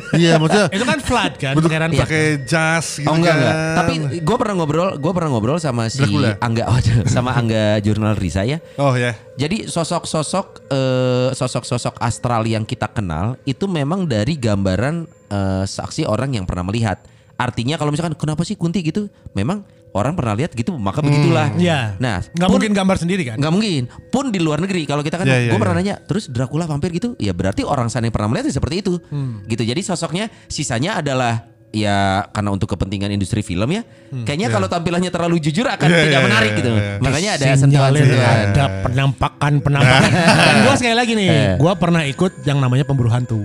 [0.07, 2.07] Iya maksudnya Itu kan flood kan, bentuk pangeran flood.
[2.07, 3.41] pakai jas gitu oh enggak kan.
[3.43, 3.55] enggak.
[3.75, 3.93] Tapi
[4.23, 6.39] gue pernah ngobrol, gue pernah ngobrol sama si Dracula.
[6.39, 8.63] Angga, waduh, sama Angga jurnal Risa ya.
[8.77, 9.17] Oh ya.
[9.35, 14.95] Jadi sosok-sosok eh, sosok-sosok astral yang kita kenal itu memang dari gambaran
[15.27, 17.03] eh, saksi orang yang pernah melihat.
[17.35, 19.11] Artinya kalau misalkan kenapa sih Kunti gitu?
[19.33, 19.61] Memang
[19.97, 21.49] orang pernah lihat gitu, maka begitulah.
[21.53, 21.97] Iya.
[21.97, 23.35] Nah, nggak pun- mungkin gambar sendiri kan?
[23.35, 23.83] nggak mungkin.
[24.07, 25.83] Pun di luar negeri kalau kita kan, Iya, iya, gue pernah iya.
[25.83, 28.93] nanya, terus Dracula vampir gitu, ya berarti orang sana yang pernah melihat ya seperti itu,
[29.09, 29.41] Hmm.
[29.43, 29.61] gitu.
[29.61, 33.83] Jadi sosoknya sisanya adalah ya karena untuk kepentingan industri film ya,
[34.23, 36.71] kayaknya kalau tampilannya terlalu jujur akan Iya, tidak iya, menarik iya, gitu.
[36.71, 36.91] iya.
[36.97, 38.37] Makanya ada sentuhan-sentuhan.
[38.47, 40.09] ada penampakan penampakan.
[40.47, 41.53] Dan gue sekali lagi nih, Eh.
[41.55, 43.43] gue pernah ikut yang namanya pemburu hantu.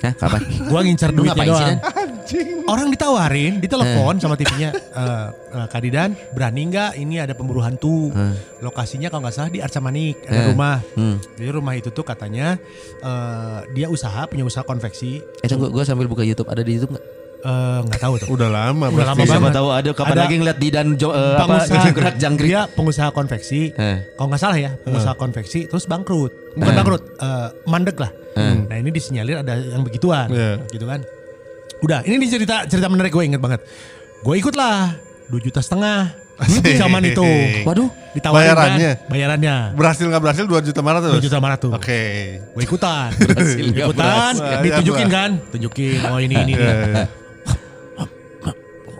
[0.00, 0.40] Hah, kapan?
[0.68, 1.74] Gue ngincar duitnya sih,
[2.26, 2.64] Dan?
[2.64, 8.08] Orang ditawarin, ditelepon sama TV-nya, eh eh, Kak Didan, berani nggak ini ada pemburu hantu?
[8.58, 10.46] Lokasinya kalau nggak salah di Arca Manik, ada Eh.
[10.50, 10.76] rumah.
[10.94, 11.16] Hmm.
[11.34, 12.56] Jadi rumah itu tuh katanya
[12.98, 15.20] eh, dia usaha, punya usaha konveksi.
[15.38, 16.46] Eh tunggu, gue sambil buka YouTube.
[16.46, 17.06] Ada di YouTube nggak?
[17.44, 18.28] Eh, nggak tahu tuh.
[18.30, 19.28] Udah lama Udah lama banget.
[19.30, 22.48] Siapa tahu ada kapan Ada lagi ngeliat di dan jo, eh, apa pengusaha jangkrik jangkrik.
[22.48, 23.96] dia pengusaha konveksi Eh.
[24.14, 26.76] kalau nggak salah ya pengusaha konveksi terus bangkrut bukan Eh.
[26.80, 28.64] bangkrut eh, mandek lah Eh.
[28.64, 30.56] nah ini disinyalir ada yang begituan Iya.
[30.66, 31.04] gitu kan
[31.80, 33.60] udah ini nih cerita cerita menarik gue inget banget
[34.20, 34.94] gue ikut lah
[35.26, 36.74] dua juta setengah Asik.
[36.74, 37.22] zaman itu
[37.62, 38.92] Waduh, ditawarin Bayarannya?
[38.98, 41.22] kan bayarannya Berhasil nggak berhasil 2 juta mana dua tuh?
[41.22, 42.02] juta lima ratus Oke.
[42.42, 44.62] gue ikutan Berhasil ikutan berhasil.
[44.66, 46.52] ditunjukin kan tunjukin oh ini ini, ini.
[46.54, 47.04] Iya, iya.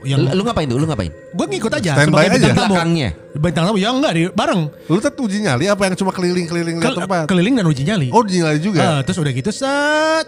[0.04, 0.76] yang Lu, lu ngapain tuh?
[0.76, 1.08] Lu ngapain?
[1.10, 2.44] gue ngikut aja Standby sebagai aja.
[2.44, 2.74] bintang tamu.
[2.76, 3.10] Belakangnya.
[3.34, 6.86] Bintang tamu ya enggak di bareng Lu tuh uji nyali apa yang cuma keliling-keliling lihat
[6.86, 7.24] Kel- tempat?
[7.24, 8.08] keliling dan uji nyali.
[8.12, 8.80] Oh uji nyali juga.
[8.84, 10.26] Ah, terus udah gitu set.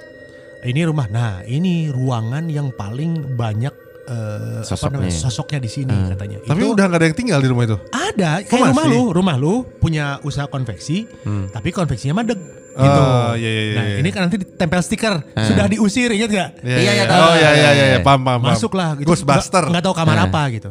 [0.66, 1.06] Ini rumah.
[1.06, 4.98] Nah, ini ruangan yang paling banyak eh, apa Sosoknya.
[4.98, 6.38] namanya sosoknya di sini katanya.
[6.42, 7.76] Tapi Itu udah gak ada yang tinggal di rumah itu.
[7.88, 8.90] ada kayak Oh, rumah masih?
[8.92, 11.06] lu, rumah lu punya usaha konveksi,
[11.50, 12.38] tapi konveksinya madeg
[12.72, 13.00] gitu.
[13.00, 13.96] Oh, iya, iya, iya, nah, iya.
[13.98, 15.14] ini kan nanti ditempel stiker.
[15.34, 16.50] Sudah diusir ingat gak?
[16.60, 17.18] Iya, iya, tahu.
[17.20, 18.40] Oh iya iya iya, Iya, paham paham.
[18.42, 18.52] paham.
[18.52, 19.08] Masuk lah gitu.
[19.08, 19.64] Ghostbuster.
[19.64, 20.24] Nggak, nggak tahu kamar Eh.
[20.24, 20.70] apa gitu.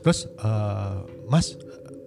[0.00, 1.46] Terus eh, Mas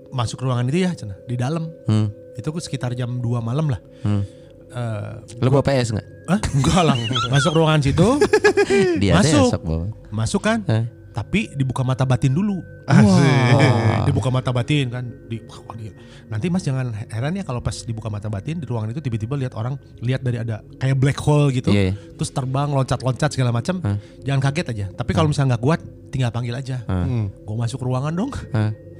[0.08, 1.74] masuk ruangan itu ya, Cina, di dalam.
[1.86, 2.14] Hmm.
[2.34, 3.82] Itu sekitar jam 2 malam lah.
[4.04, 4.22] Hmm.
[4.68, 6.08] Eh, Lu bawa PS enggak?
[6.28, 6.40] Hah?
[6.52, 6.96] Enggak lah.
[7.32, 8.08] Masuk ruangan situ,
[9.02, 9.64] Dia Masuk.
[9.64, 9.86] bawa.
[10.12, 10.60] masuk kan.
[10.68, 10.86] Eh.
[11.16, 12.62] Tapi dibuka mata batin dulu.
[12.86, 14.06] Asik.
[14.06, 15.02] Dibuka mata batin kan.
[15.26, 15.42] Di,
[16.30, 19.58] nanti Mas jangan heran ya kalau pas dibuka mata batin di ruangan itu tiba-tiba lihat
[19.58, 21.74] orang lihat dari ada kayak black hole gitu.
[21.74, 21.94] Iya, iya.
[22.22, 23.82] Terus terbang loncat-loncat segala macam.
[24.22, 24.86] Jangan kaget aja.
[24.94, 25.80] Tapi kalau misalnya nggak kuat,
[26.14, 26.86] tinggal panggil aja.
[26.86, 27.34] Hmm.
[27.34, 28.30] Gue masuk ruangan dong.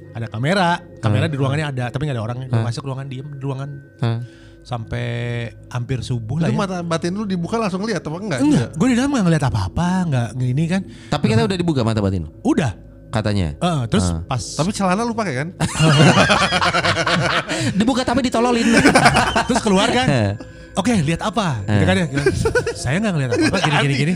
[0.08, 2.46] Ada kamera, kamera di ruangannya ada, tapi nggak ada orangnya.
[2.50, 3.70] Gue masuk ruangan diem di ruangan?
[4.68, 5.06] Sampai
[5.72, 6.60] hampir subuh lah Itu ya.
[6.60, 8.40] mata batin lu dibuka langsung lihat apa enggak?
[8.44, 10.82] Enggak, gue di dalam nggak ngeliat apa-apa, nggak gini kan.
[11.08, 12.76] Tapi kita udah dibuka mata batin lu, Udah,
[13.08, 13.56] katanya.
[13.56, 14.20] Eh, terus Ah.
[14.22, 15.48] pas Tapi celana lu pakai kan?
[17.74, 18.68] Dibuka tapi ditololin.
[19.48, 20.36] terus keluar kan.
[20.78, 21.58] Oke, lihat apa?
[21.60, 22.06] Gitu kan ya.
[22.72, 24.12] Saya nggak ngeliat apa-apa gini gini gini.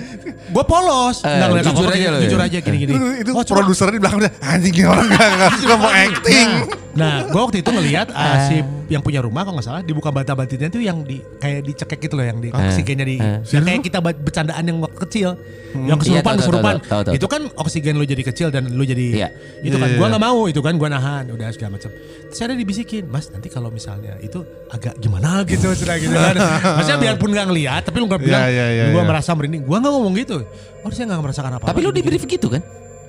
[0.48, 1.92] Gue polos, Eh, nggak ngeliat jujur apa-apa.
[1.92, 2.22] aja gini, ya?
[2.22, 2.92] Jujur aja gini gini.
[2.92, 6.48] Itu, itu Oh, produsernya di belakangnya anjing ini orang enggak enggak enggak mau acting.
[6.92, 8.56] Nah, gue waktu itu ngelihat ah, si
[8.86, 12.14] yang punya rumah kalau nggak salah dibuka bata batinnya tuh yang di kayak dicekek gitu
[12.14, 13.40] loh yang di oksigennya di eh.
[13.48, 15.30] yang kayak kita bercandaan yang waktu kecil.
[15.72, 16.74] Yang Iya, kesurupan tahu, tahu, kesurupan.
[16.76, 17.14] tahu, tahu, tahu.
[17.16, 19.28] Itu kan oksigen lu jadi kecil dan lu jadi Iya.
[19.64, 20.12] itu kan Iya, gua iya.
[20.12, 21.88] nggak mau itu kan gua nahan udah segala macam.
[22.28, 27.00] Terus ada dibisikin, "Mas, nanti kalau misalnya itu agak gimana gitu sudah gitu kan." Maksudnya
[27.00, 29.09] biarpun nggak ngelihat tapi lu nggak bilang Iya, iya, iya, gua iya.
[29.09, 29.62] merasa merinding.
[29.62, 30.36] Gua nggak ngomong gitu.
[30.82, 31.68] Oh, saya nggak merasakan apa-apa.
[31.70, 32.09] Tapi lu di gini-gini.
[32.18, 32.62] brief gitu kan?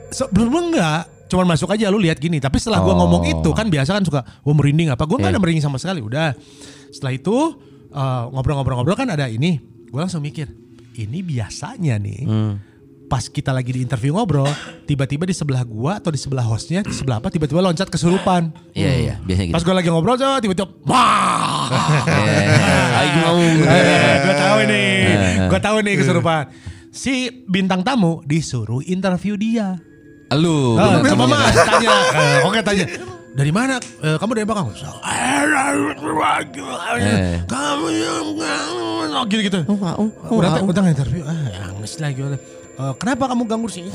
[0.10, 2.38] Sebelumnya enggak, cuman masuk aja lu lihat gini.
[2.38, 3.00] Tapi setelah gua Oh.
[3.02, 5.04] ngomong itu kan biasa kan suka gua merinding apa.
[5.04, 5.22] Gua Iya.
[5.26, 6.00] nggak ada merinding sama sekali.
[6.00, 6.38] Udah.
[6.90, 7.38] Setelah itu
[7.90, 9.62] eh, ngobrol-ngobrol-ngobrol kan ada ini.
[9.88, 10.50] Gua langsung mikir,
[10.96, 12.22] ini biasanya nih.
[12.26, 12.54] Hmm.
[13.04, 14.50] Pas kita lagi di interview ngobrol,
[14.86, 18.50] tiba-tiba di sebelah gua atau di sebelah hostnya, di sebelah apa tiba-tiba loncat kesurupan.
[18.74, 19.54] Iya iya, biasanya gitu.
[19.54, 21.53] Pas gua lagi ngobrol, tiba-tiba, wah,
[23.00, 23.38] Aing mau.
[24.26, 24.92] gue tahu nih,
[25.52, 26.44] gue tahu nih kesurupan.
[26.94, 29.82] Si bintang tamu disuruh interview dia.
[30.34, 30.78] Lu.
[30.78, 32.86] Oh, sama mas tanya, Eh, oke tanya.
[33.34, 33.82] Dari mana?
[34.02, 34.46] Eh, kamu dari.
[34.46, 34.66] Eh.
[37.50, 38.28] Kamu yang
[39.30, 39.60] gitu-gitu.
[39.70, 41.26] Oh, oh, Udah, udah interview.
[41.26, 42.22] Ah, angis lagi.
[42.22, 43.86] Eh, kenapa kamu ganggu sih?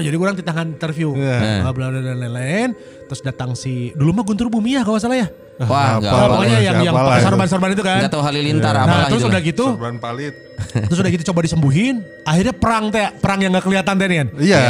[0.00, 1.12] Jadi orang di tangan interview.
[1.16, 2.72] Bla bla dan lain-lain.
[3.06, 5.28] Terus datang si dulu mah Guntur Bumi ya kalau salah ya.
[5.58, 6.32] Wah, enggak Apa, apa.
[6.36, 7.96] pokoknya yang yang sorban-sorban itu kan.
[7.98, 9.30] Enggak tahu halilintar Nah, apalah terus gitu.
[9.30, 10.34] udah gitu, Sorban palit.
[10.90, 11.94] terus udah gitu coba disembuhin.
[12.22, 14.06] Akhirnya perang teh, perang yang nggak kelihatan teh.
[14.36, 14.60] Iya.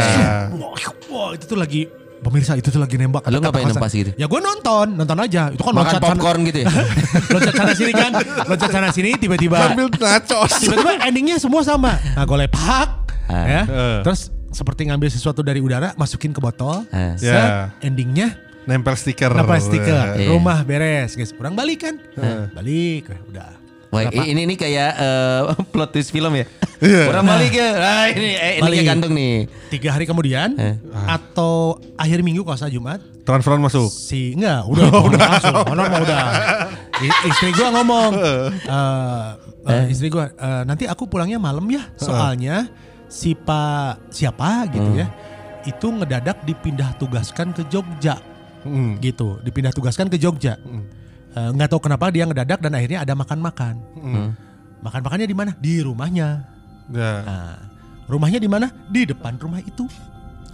[0.53, 0.79] Wah,
[1.09, 3.25] wah, itu tuh lagi pemirsa itu tuh lagi nembak.
[3.25, 4.11] Lu Kata- ngapain nempas gitu?
[4.15, 5.51] Ya gue nonton, nonton aja.
[5.51, 6.67] Itu kan Makan loncat sana- popcorn gitu ya.
[7.35, 8.11] loncat sana sini kan,
[8.45, 10.51] loncat sana sini tiba-tiba Sambil nachos.
[10.61, 11.99] tiba-tiba endingnya semua sama.
[12.15, 12.89] Nah gue lepak,
[13.27, 13.43] Ah.
[13.43, 13.63] ya.
[13.65, 13.99] Eh.
[14.07, 16.89] Terus seperti ngambil sesuatu dari udara, masukin ke botol.
[16.89, 17.13] Ah.
[17.15, 17.69] Set, Ya.
[17.79, 19.31] endingnya Nempel stiker.
[19.31, 20.17] nempel stiker.
[20.17, 20.33] Iya.
[20.33, 21.31] Rumah beres, guys.
[21.31, 22.01] Kurang balik kan?
[22.51, 23.63] Balik, udah.
[23.87, 25.41] Wah, ini ini kayak eh,
[25.73, 26.45] plot twist film ya.
[26.77, 27.03] Iya.
[27.07, 27.69] Orang balik ya.
[27.77, 29.47] Ah, ini eh, ini gantung nih.
[29.71, 30.75] Tiga hari kemudian Eh.
[31.07, 33.91] atau akhir minggu kalau saya Jumat Transferan masuk.
[33.91, 36.19] si enggak udah udah langsung honor mah udah
[37.07, 39.31] I- istri gua ngomong eh,
[39.67, 42.71] eh, istri gua eh, nanti aku pulangnya malam ya soalnya
[43.07, 45.07] si pak siapa gitu ya
[45.63, 48.19] itu ngedadak dipindah tugaskan ke Jogja
[48.63, 48.99] Hmm.
[48.99, 50.59] gitu dipindah tugaskan ke Jogja
[51.31, 54.33] Eh, nggak tahu kenapa dia ngedadak dan akhirnya ada makan-makan Hmm.
[54.81, 56.43] makan makannya di mana di rumahnya
[56.89, 57.13] Ya.
[57.21, 57.55] nah,
[58.07, 59.85] rumahnya di mana di depan rumah itu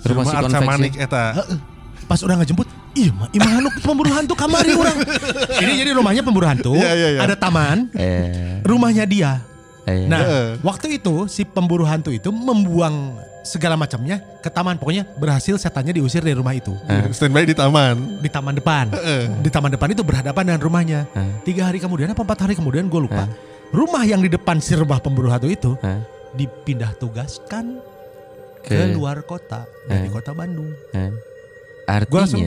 [0.02, 0.66] Rumah si Arca konveksi.
[0.66, 1.24] Manik eta.
[1.36, 1.58] Heeh.
[2.02, 4.98] Pas udah ngejemput, iya mah, imah anu pemburu hantu kamari orang.
[5.62, 7.20] Ini jadi rumahnya pemburu hantu, Iya, iya, iya.
[7.22, 9.38] ada taman, Eh, rumahnya dia.
[9.86, 10.06] Eh.
[10.06, 10.48] Nah, Heeh.
[10.62, 14.78] waktu itu si pemburu hantu itu membuang segala macamnya ke taman.
[14.78, 16.70] Pokoknya berhasil setannya diusir dari rumah itu.
[17.10, 18.22] Standby di taman.
[18.22, 18.94] Di taman depan.
[19.42, 21.00] Di taman depan itu berhadapan dengan rumahnya.
[21.10, 21.32] Heeh.
[21.42, 23.26] Tiga hari kemudian apa empat hari kemudian gue lupa.
[23.72, 26.04] Rumah yang di depan si rumah pemburu hantu itu Hah?
[26.36, 27.80] dipindah tugaskan
[28.62, 30.70] ke, Ke- luar kota dari kota Bandung.
[30.92, 31.10] Eh.
[32.06, 32.44] Gue langsung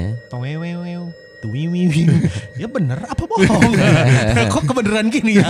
[1.43, 2.03] Toweweweu tuwiwiwi.
[2.61, 3.73] Ya bener apa bohong?
[4.53, 5.47] Kok kebeneran gini ya?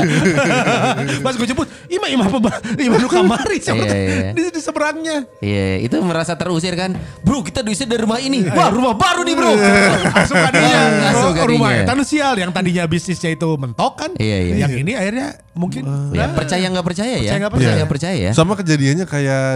[1.26, 2.58] Pas gue jemput, ima ima apa?
[2.76, 4.30] Ima lu kamari sama Iya, iya.
[4.34, 5.18] di, di seberangnya.
[5.38, 6.98] Iya, itu merasa terusir kan.
[7.22, 8.42] Bro, kita diusir dari rumah ini.
[8.48, 9.54] Wah, rumah baru nih, Bro.
[9.54, 14.12] Langsung Langsung Ru- rumah anu sial yang tadinya bisnisnya itu mentok kan.
[14.18, 14.56] Iya, iya.
[14.66, 17.20] Yang ini akhirnya mungkin Ya, percaya nggak percaya ya?
[17.22, 17.74] Percaya nggak percaya.
[17.78, 18.32] nggak percaya ya?
[18.34, 19.48] Sama kejadiannya kayak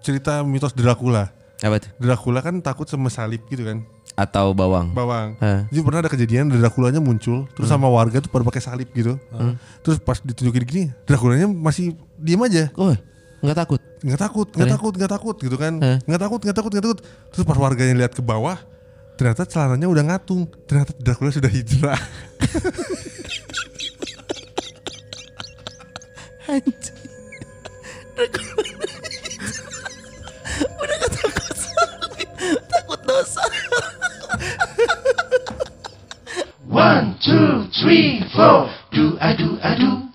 [0.00, 1.30] cerita mitos Dracula.
[1.62, 1.90] Apa tuh?
[1.98, 4.92] Dracula kan takut sama salib gitu kan, Atau bawang.
[4.92, 5.34] bawang.
[5.40, 5.64] Hah.
[5.72, 9.16] Jadi pernah ada kejadian Draculanya muncul, terus sama warga tuh pada pakai salib gitu.
[9.80, 12.68] Terus pas ditunjukin gini, Draculanya masih diem aja.
[12.76, 12.92] Oh,
[13.42, 13.80] nggak takut.
[14.02, 15.98] nggak takut, nggak takut, nggak takut gitu kan, Hah?
[16.02, 17.00] nggak takut, nggak takut, nggak takut.
[17.30, 18.58] Terus pas warganya lihat ke bawah,
[19.14, 21.98] ternyata celananya udah ngatung, ternyata Dracula sudah hijrah.
[32.68, 33.42] Takut dosa.
[36.72, 38.72] One, two, three, four.
[38.92, 40.08] Do I do?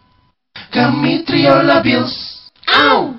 [0.74, 2.50] Kami trio labios.
[2.74, 3.14] Ow!